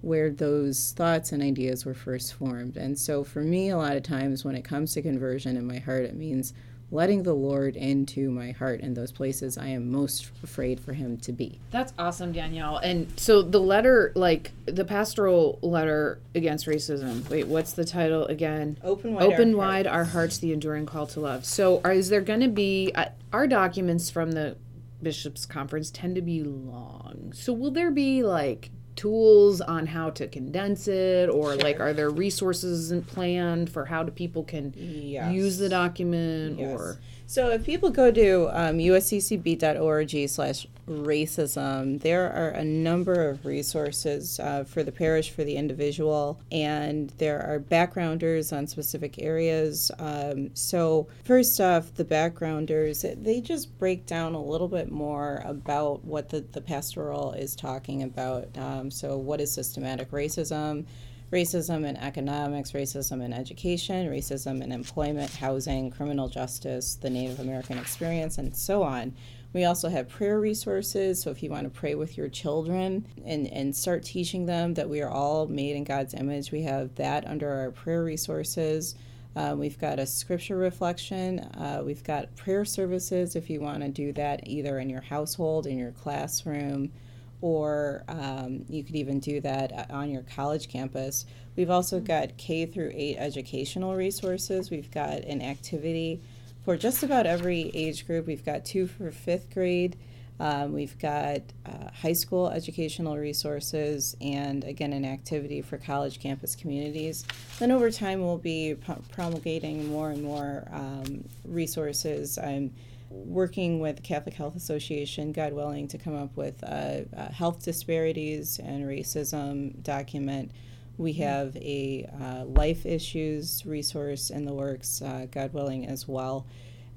where 0.00 0.30
those 0.30 0.92
thoughts 0.92 1.32
and 1.32 1.42
ideas 1.42 1.84
were 1.84 1.94
first 1.94 2.34
formed. 2.34 2.76
And 2.76 2.98
so 2.98 3.24
for 3.24 3.40
me 3.40 3.70
a 3.70 3.76
lot 3.76 3.96
of 3.96 4.02
times 4.02 4.44
when 4.44 4.54
it 4.54 4.64
comes 4.64 4.94
to 4.94 5.02
conversion 5.02 5.56
in 5.56 5.66
my 5.66 5.78
heart 5.78 6.04
it 6.04 6.14
means 6.16 6.52
letting 6.90 7.22
the 7.22 7.34
Lord 7.34 7.76
into 7.76 8.30
my 8.30 8.52
heart 8.52 8.80
in 8.80 8.94
those 8.94 9.12
places 9.12 9.58
I 9.58 9.68
am 9.68 9.90
most 9.90 10.30
afraid 10.42 10.80
for 10.80 10.94
him 10.94 11.18
to 11.18 11.32
be. 11.32 11.60
That's 11.70 11.92
awesome, 11.98 12.32
Danielle. 12.32 12.78
And 12.78 13.12
so 13.18 13.42
the 13.42 13.60
letter, 13.60 14.10
like 14.14 14.52
the 14.64 14.86
pastoral 14.86 15.58
letter 15.60 16.18
against 16.34 16.66
racism, 16.66 17.28
wait, 17.28 17.46
what's 17.46 17.72
the 17.72 17.84
title 17.84 18.24
again? 18.26 18.78
Open 18.82 19.14
Wide, 19.14 19.22
Open 19.22 19.52
our, 19.52 19.58
wide 19.58 19.86
hearts. 19.86 19.96
our 19.96 20.04
hearts, 20.04 20.38
the 20.38 20.52
enduring 20.52 20.86
call 20.86 21.06
to 21.08 21.20
love. 21.20 21.44
So 21.44 21.82
are, 21.84 21.92
is 21.92 22.08
there 22.08 22.22
going 22.22 22.40
to 22.40 22.48
be, 22.48 22.90
uh, 22.94 23.10
our 23.34 23.46
documents 23.46 24.08
from 24.08 24.32
the 24.32 24.56
bishops 25.02 25.46
conference 25.46 25.90
tend 25.90 26.14
to 26.16 26.22
be 26.22 26.42
long. 26.42 27.32
So 27.34 27.52
will 27.52 27.70
there 27.70 27.90
be 27.90 28.22
like 28.22 28.70
tools 28.98 29.60
on 29.60 29.86
how 29.86 30.10
to 30.10 30.26
condense 30.26 30.88
it 30.88 31.30
or 31.30 31.52
sure. 31.52 31.62
like 31.62 31.78
are 31.78 31.92
there 31.92 32.10
resources 32.10 32.92
planned 33.06 33.70
for 33.70 33.84
how 33.84 34.02
do 34.02 34.10
people 34.10 34.42
can 34.42 34.74
yes. 34.76 35.32
use 35.32 35.56
the 35.56 35.68
document 35.68 36.58
yes. 36.58 36.68
or 36.68 36.98
so 37.28 37.50
if 37.50 37.62
people 37.66 37.90
go 37.90 38.10
to 38.10 38.48
um, 38.58 38.78
usccb.org 38.78 40.28
slash 40.30 40.66
racism, 40.88 42.00
there 42.00 42.32
are 42.32 42.48
a 42.48 42.64
number 42.64 43.28
of 43.28 43.44
resources 43.44 44.40
uh, 44.40 44.64
for 44.64 44.82
the 44.82 44.90
parish, 44.90 45.30
for 45.30 45.44
the 45.44 45.54
individual, 45.56 46.40
and 46.50 47.10
there 47.18 47.38
are 47.42 47.58
backgrounders 47.58 48.50
on 48.50 48.66
specific 48.66 49.18
areas. 49.18 49.90
Um, 49.98 50.54
so 50.54 51.06
first 51.24 51.60
off, 51.60 51.92
the 51.96 52.04
backgrounders, 52.04 53.04
they 53.22 53.42
just 53.42 53.78
break 53.78 54.06
down 54.06 54.34
a 54.34 54.42
little 54.42 54.68
bit 54.68 54.90
more 54.90 55.42
about 55.44 56.02
what 56.06 56.30
the, 56.30 56.40
the 56.40 56.62
pastoral 56.62 57.32
is 57.32 57.54
talking 57.54 58.04
about. 58.04 58.48
Um, 58.56 58.90
so 58.90 59.18
what 59.18 59.42
is 59.42 59.52
systematic 59.52 60.10
racism? 60.12 60.86
Racism 61.32 61.86
in 61.86 61.96
economics, 61.96 62.72
racism 62.72 63.22
in 63.22 63.32
education, 63.32 64.08
racism 64.08 64.62
in 64.62 64.72
employment, 64.72 65.30
housing, 65.30 65.90
criminal 65.90 66.28
justice, 66.28 66.94
the 66.94 67.10
Native 67.10 67.40
American 67.40 67.78
experience, 67.78 68.38
and 68.38 68.56
so 68.56 68.82
on. 68.82 69.14
We 69.52 69.64
also 69.64 69.88
have 69.88 70.08
prayer 70.08 70.40
resources. 70.40 71.22
So 71.22 71.30
if 71.30 71.42
you 71.42 71.50
want 71.50 71.64
to 71.64 71.70
pray 71.70 71.94
with 71.94 72.16
your 72.16 72.28
children 72.28 73.06
and, 73.24 73.46
and 73.48 73.74
start 73.74 74.04
teaching 74.04 74.46
them 74.46 74.74
that 74.74 74.88
we 74.88 75.00
are 75.00 75.10
all 75.10 75.46
made 75.46 75.74
in 75.74 75.84
God's 75.84 76.14
image, 76.14 76.52
we 76.52 76.62
have 76.62 76.94
that 76.96 77.26
under 77.26 77.50
our 77.50 77.70
prayer 77.70 78.04
resources. 78.04 78.94
Uh, 79.36 79.54
we've 79.56 79.78
got 79.78 79.98
a 79.98 80.06
scripture 80.06 80.56
reflection. 80.56 81.38
Uh, 81.38 81.82
we've 81.84 82.04
got 82.04 82.34
prayer 82.36 82.64
services 82.64 83.36
if 83.36 83.48
you 83.48 83.60
want 83.60 83.82
to 83.82 83.88
do 83.88 84.12
that 84.12 84.46
either 84.46 84.78
in 84.78 84.90
your 84.90 85.00
household, 85.00 85.66
in 85.66 85.78
your 85.78 85.92
classroom, 85.92 86.90
or 87.40 88.04
um, 88.08 88.64
you 88.68 88.82
could 88.82 88.96
even 88.96 89.20
do 89.20 89.40
that 89.40 89.90
on 89.90 90.10
your 90.10 90.22
college 90.22 90.68
campus. 90.68 91.24
We've 91.56 91.70
also 91.70 92.00
got 92.00 92.36
K 92.36 92.66
through 92.66 92.92
8 92.94 93.16
educational 93.18 93.94
resources. 93.94 94.70
We've 94.70 94.90
got 94.90 95.18
an 95.24 95.42
activity 95.42 96.20
for 96.64 96.76
just 96.76 97.02
about 97.02 97.26
every 97.26 97.70
age 97.74 98.06
group. 98.06 98.26
We've 98.26 98.44
got 98.44 98.64
two 98.64 98.86
for 98.86 99.10
fifth 99.10 99.52
grade. 99.52 99.96
Um, 100.40 100.72
we've 100.72 100.96
got 100.98 101.40
uh, 101.66 101.90
high 102.00 102.12
school 102.12 102.48
educational 102.48 103.16
resources 103.16 104.16
and 104.20 104.62
again 104.62 104.92
an 104.92 105.04
activity 105.04 105.62
for 105.62 105.78
college 105.78 106.20
campus 106.20 106.54
communities. 106.54 107.24
Then 107.58 107.72
over 107.72 107.90
time 107.90 108.20
we'll 108.20 108.38
be 108.38 108.76
promulgating 109.10 109.88
more 109.88 110.10
and 110.10 110.22
more 110.22 110.68
um, 110.70 111.24
resources. 111.44 112.38
I'm 112.38 112.72
working 113.10 113.80
with 113.80 113.96
the 113.96 114.02
Catholic 114.02 114.34
Health 114.34 114.56
Association, 114.56 115.32
God 115.32 115.52
willing, 115.52 115.88
to 115.88 115.98
come 115.98 116.14
up 116.14 116.36
with 116.36 116.62
a, 116.62 117.06
a 117.12 117.32
health 117.32 117.64
disparities 117.64 118.58
and 118.58 118.84
racism 118.84 119.82
document. 119.82 120.52
We 120.96 121.12
mm-hmm. 121.12 121.22
have 121.22 121.56
a 121.56 122.08
uh, 122.20 122.44
life 122.44 122.84
issues 122.84 123.64
resource 123.64 124.30
in 124.30 124.44
the 124.44 124.52
works, 124.52 125.00
uh, 125.02 125.26
God 125.30 125.52
willing, 125.52 125.86
as 125.86 126.06
well. 126.06 126.46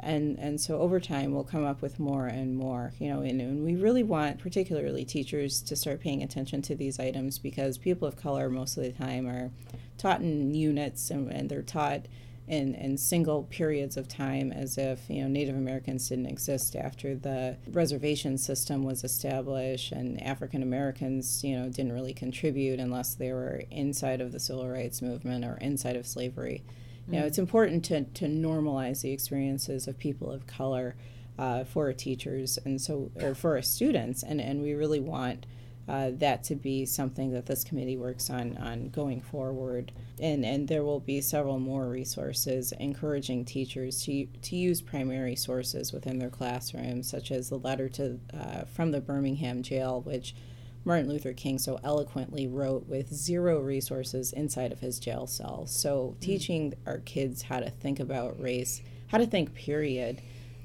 and 0.01 0.39
and 0.39 0.59
so 0.59 0.79
over 0.79 0.99
time 0.99 1.31
we'll 1.33 1.43
come 1.43 1.65
up 1.65 1.81
with 1.81 1.99
more 1.99 2.25
and 2.25 2.55
more 2.57 2.91
you 2.99 3.07
know 3.07 3.21
and, 3.21 3.39
and, 3.39 3.63
we 3.63 3.75
really 3.75 4.03
want 4.03 4.39
particularly 4.39 5.05
teachers 5.05 5.61
to 5.61 5.75
start 5.75 6.01
paying 6.01 6.23
attention 6.23 6.61
to 6.61 6.75
these 6.75 6.99
items 6.99 7.37
because 7.37 7.77
people 7.77 8.07
of 8.07 8.15
color 8.15 8.49
most 8.49 8.77
of 8.77 8.83
the 8.83 8.91
time 8.91 9.27
are 9.27 9.51
taught 9.97 10.21
in 10.21 10.53
units 10.55 11.11
and, 11.11 11.31
and 11.31 11.49
they're 11.49 11.61
taught 11.61 12.07
in, 12.51 12.75
in 12.75 12.97
single 12.97 13.43
periods 13.43 13.95
of 13.95 14.09
time 14.09 14.51
as 14.51 14.77
if 14.77 15.09
you 15.09 15.21
know 15.21 15.29
Native 15.29 15.55
Americans 15.55 16.09
didn't 16.09 16.25
exist 16.25 16.75
after 16.75 17.15
the 17.15 17.55
reservation 17.71 18.37
system 18.37 18.83
was 18.83 19.05
established 19.05 19.93
and 19.93 20.21
African 20.21 20.61
Americans 20.61 21.45
you 21.45 21.57
know 21.57 21.69
didn't 21.69 21.93
really 21.93 22.13
contribute 22.13 22.77
unless 22.77 23.15
they 23.15 23.31
were 23.31 23.63
inside 23.71 24.19
of 24.19 24.33
the 24.33 24.39
civil 24.39 24.67
rights 24.67 25.01
movement 25.01 25.45
or 25.45 25.57
inside 25.61 25.95
of 25.95 26.05
slavery. 26.05 26.61
You 27.07 27.19
know, 27.19 27.25
it's 27.25 27.39
important 27.39 27.83
to, 27.85 28.03
to 28.03 28.25
normalize 28.25 29.01
the 29.01 29.11
experiences 29.11 29.85
of 29.87 29.97
people 29.97 30.31
of 30.31 30.47
color 30.47 30.95
uh, 31.37 31.65
for 31.65 31.91
teachers 31.91 32.57
and 32.63 32.79
so, 32.79 33.11
or 33.21 33.35
for 33.35 33.55
our 33.55 33.61
students, 33.61 34.23
and, 34.23 34.39
and 34.39 34.61
we 34.61 34.73
really 34.73 34.99
want 35.01 35.45
uh, 35.87 36.11
that 36.13 36.43
to 36.45 36.55
be 36.55 36.85
something 36.85 37.31
that 37.31 37.45
this 37.45 37.63
committee 37.63 37.97
works 37.97 38.29
on 38.29 38.57
on 38.57 38.89
going 38.89 39.21
forward. 39.21 39.91
And 40.19 40.45
and 40.45 40.67
there 40.67 40.83
will 40.83 40.99
be 40.99 41.21
several 41.21 41.59
more 41.59 41.87
resources 41.87 42.71
encouraging 42.73 43.45
teachers 43.45 44.03
to 44.03 44.25
to 44.25 44.55
use 44.55 44.81
primary 44.81 45.35
sources 45.35 45.91
within 45.91 46.19
their 46.19 46.29
classrooms, 46.29 47.09
such 47.09 47.31
as 47.31 47.49
the 47.49 47.57
letter 47.57 47.89
to 47.89 48.19
uh, 48.33 48.63
from 48.65 48.91
the 48.91 49.01
Birmingham 49.01 49.63
jail, 49.63 50.01
which 50.01 50.35
Martin 50.83 51.09
Luther 51.09 51.33
King 51.33 51.59
so 51.59 51.79
eloquently 51.83 52.47
wrote 52.47 52.87
with 52.87 53.13
zero 53.13 53.59
resources 53.59 54.33
inside 54.33 54.71
of 54.71 54.79
his 54.79 54.99
jail 54.99 55.27
cell. 55.27 55.67
So, 55.67 56.15
mm. 56.17 56.19
teaching 56.19 56.73
our 56.87 56.99
kids 56.99 57.43
how 57.43 57.59
to 57.59 57.69
think 57.69 57.99
about 57.99 58.41
race, 58.41 58.81
how 59.07 59.19
to 59.19 59.27
think, 59.27 59.53
period, 59.53 60.21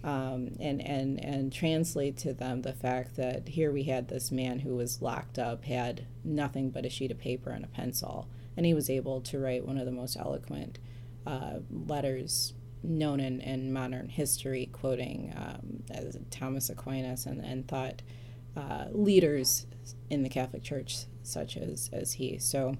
um, 0.06 0.52
and, 0.60 0.80
and, 0.80 1.22
and 1.22 1.52
translate 1.52 2.16
to 2.18 2.32
them 2.32 2.62
the 2.62 2.72
fact 2.72 3.16
that 3.16 3.48
here 3.48 3.72
we 3.72 3.82
had 3.82 4.06
this 4.06 4.30
man 4.30 4.60
who 4.60 4.76
was 4.76 5.02
locked 5.02 5.36
up, 5.36 5.64
had 5.64 6.06
nothing 6.22 6.70
but 6.70 6.86
a 6.86 6.88
sheet 6.88 7.10
of 7.10 7.18
paper 7.18 7.50
and 7.50 7.64
a 7.64 7.68
pencil, 7.68 8.28
and 8.56 8.64
he 8.64 8.72
was 8.72 8.88
able 8.88 9.20
to 9.20 9.40
write 9.40 9.66
one 9.66 9.76
of 9.76 9.84
the 9.84 9.90
most 9.90 10.16
eloquent 10.16 10.78
uh, 11.26 11.54
letters 11.70 12.54
known 12.84 13.18
in, 13.18 13.40
in 13.40 13.72
modern 13.72 14.08
history, 14.08 14.70
quoting 14.72 15.34
um, 15.36 15.82
Thomas 16.30 16.70
Aquinas 16.70 17.26
and, 17.26 17.44
and 17.44 17.66
thought 17.66 18.00
uh, 18.56 18.84
leaders 18.92 19.66
in 20.08 20.22
the 20.22 20.28
Catholic 20.28 20.62
Church, 20.62 20.98
such 21.24 21.56
as 21.56 21.90
as 21.92 22.12
he. 22.12 22.38
So. 22.38 22.76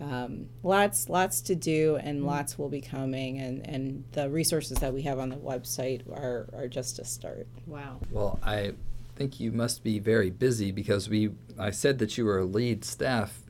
Um, 0.00 0.48
lots 0.62 1.08
lots 1.08 1.40
to 1.42 1.54
do 1.54 1.96
and 1.96 2.24
lots 2.24 2.58
will 2.58 2.68
be 2.68 2.80
coming 2.80 3.38
and, 3.38 3.66
and 3.66 4.04
the 4.12 4.30
resources 4.30 4.78
that 4.78 4.94
we 4.94 5.02
have 5.02 5.18
on 5.18 5.28
the 5.28 5.36
website 5.36 6.08
are, 6.08 6.48
are 6.52 6.68
just 6.68 6.98
a 6.98 7.04
start. 7.04 7.46
Wow. 7.66 7.98
Well 8.10 8.38
i 8.42 8.72
think 9.18 9.40
you 9.40 9.50
must 9.50 9.82
be 9.82 9.98
very 9.98 10.30
busy 10.30 10.70
because 10.70 11.08
we 11.08 11.30
i 11.58 11.70
said 11.70 11.98
that 11.98 12.16
you 12.16 12.24
were 12.24 12.38
a 12.38 12.44
lead 12.44 12.84
staff 12.84 13.42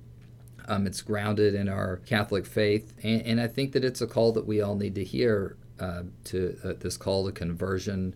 um, 0.68 0.88
it's 0.88 1.04
grounded 1.04 1.54
in 1.54 1.70
our 1.70 1.98
Catholic 1.98 2.48
faith, 2.48 2.96
and, 3.04 3.22
and, 3.22 3.40
I 3.40 3.46
think 3.46 3.74
that 3.74 3.86
it's 3.86 4.02
a 4.02 4.08
call 4.08 4.32
that 4.32 4.48
we 4.48 4.62
all 4.62 4.76
need 4.76 4.96
to 4.96 5.04
hear 5.04 5.58
uh, 5.80 6.04
to 6.24 6.58
uh, 6.64 6.74
this 6.80 6.98
call 6.98 7.28
to 7.28 7.32
conversion, 7.32 8.16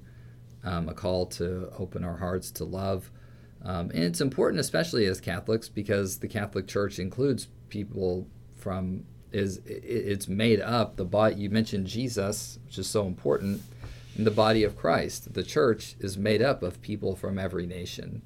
um, 0.64 0.90
a 0.90 0.96
call 0.96 1.28
to 1.28 1.72
open 1.78 2.04
our 2.04 2.18
hearts 2.18 2.50
to 2.54 2.66
love. 2.66 3.12
Um, 3.64 3.92
and 3.92 4.04
it's 4.04 4.20
important, 4.20 4.62
especially 4.62 5.06
as 5.06 5.22
Catholics, 5.22 5.70
because 5.70 6.18
the 6.18 6.28
Catholic 6.28 6.68
Church 6.68 6.98
includes 6.98 7.50
people 7.70 8.28
from 8.56 9.04
is 9.32 9.62
it's 9.66 10.28
made 10.28 10.60
up 10.62 10.96
the 10.96 11.06
body 11.06 11.36
you 11.36 11.50
mentioned 11.50 11.86
jesus 11.86 12.60
which 12.66 12.78
is 12.78 12.88
so 12.88 13.06
important 13.06 13.62
in 14.18 14.26
the 14.26 14.32
body 14.32 14.64
of 14.64 14.76
christ. 14.76 15.34
The 15.34 15.44
church 15.44 15.96
is 16.00 16.18
made 16.18 16.42
up 16.42 16.62
of 16.62 16.82
people 16.82 17.16
from 17.16 17.40
every 17.40 17.66
nation. 17.66 18.22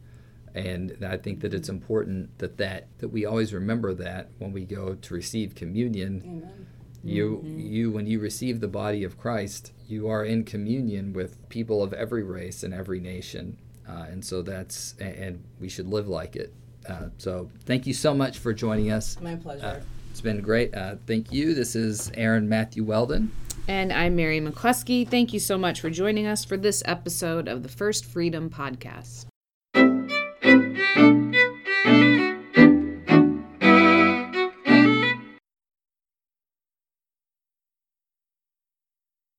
And 0.56 0.98
i 1.08 1.18
think 1.18 1.42
that 1.42 1.54
it's 1.54 1.70
important 1.70 2.38
that 2.40 2.58
that 2.58 2.88
that 3.00 3.10
we 3.10 3.26
always 3.26 3.54
remember 3.54 3.94
that 3.96 4.30
when 4.40 4.52
we 4.52 4.66
go 4.66 4.96
to 4.96 5.14
receive 5.14 5.56
communion. 5.56 6.22
Amen. 6.26 6.68
you 7.04 7.42
mm-hmm. 7.44 7.60
you 7.60 7.92
when 7.92 8.08
you 8.08 8.20
receive 8.20 8.60
the 8.60 8.68
body 8.68 9.04
of 9.04 9.18
christ 9.18 9.74
you 9.88 10.08
are 10.08 10.24
in 10.24 10.44
communion 10.44 11.14
with 11.14 11.48
people 11.50 11.84
of 11.84 11.94
every 11.94 12.24
race 12.24 12.64
and 12.64 12.74
every 12.74 13.00
nation. 13.00 13.58
Uh, 13.88 14.06
and 14.10 14.24
so 14.24 14.42
that's 14.42 14.96
and 15.00 15.44
we 15.60 15.70
should 15.70 15.88
live 15.88 16.08
like 16.08 16.36
it. 16.36 16.54
Uh, 16.90 17.08
so 17.18 17.50
thank 17.66 17.86
you 17.86 17.94
so 17.94 18.14
much 18.14 18.40
for 18.40 18.54
joining 18.54 18.92
us. 18.92 19.20
My 19.22 19.36
pleasure. 19.36 19.66
Uh, 19.66 19.80
it's 20.14 20.22
been 20.22 20.42
great. 20.42 20.76
Uh, 20.76 20.98
thank 21.08 21.32
you. 21.32 21.56
This 21.56 21.76
is 21.76 22.12
Aaron 22.14 22.48
Matthew 22.48 22.84
Weldon. 22.84 23.32
And 23.68 23.92
I'm 23.92 24.16
Mary 24.16 24.40
McCluskey. 24.40 25.10
Thank 25.10 25.34
you 25.34 25.40
so 25.40 25.58
much 25.58 25.82
for 25.82 25.90
joining 25.90 26.28
us 26.28 26.46
for 26.46 26.56
this 26.56 26.84
episode 26.86 27.48
of 27.48 27.64
the 27.64 27.70
First 27.70 28.06
Freedom 28.06 28.48
Podcast. 28.48 29.26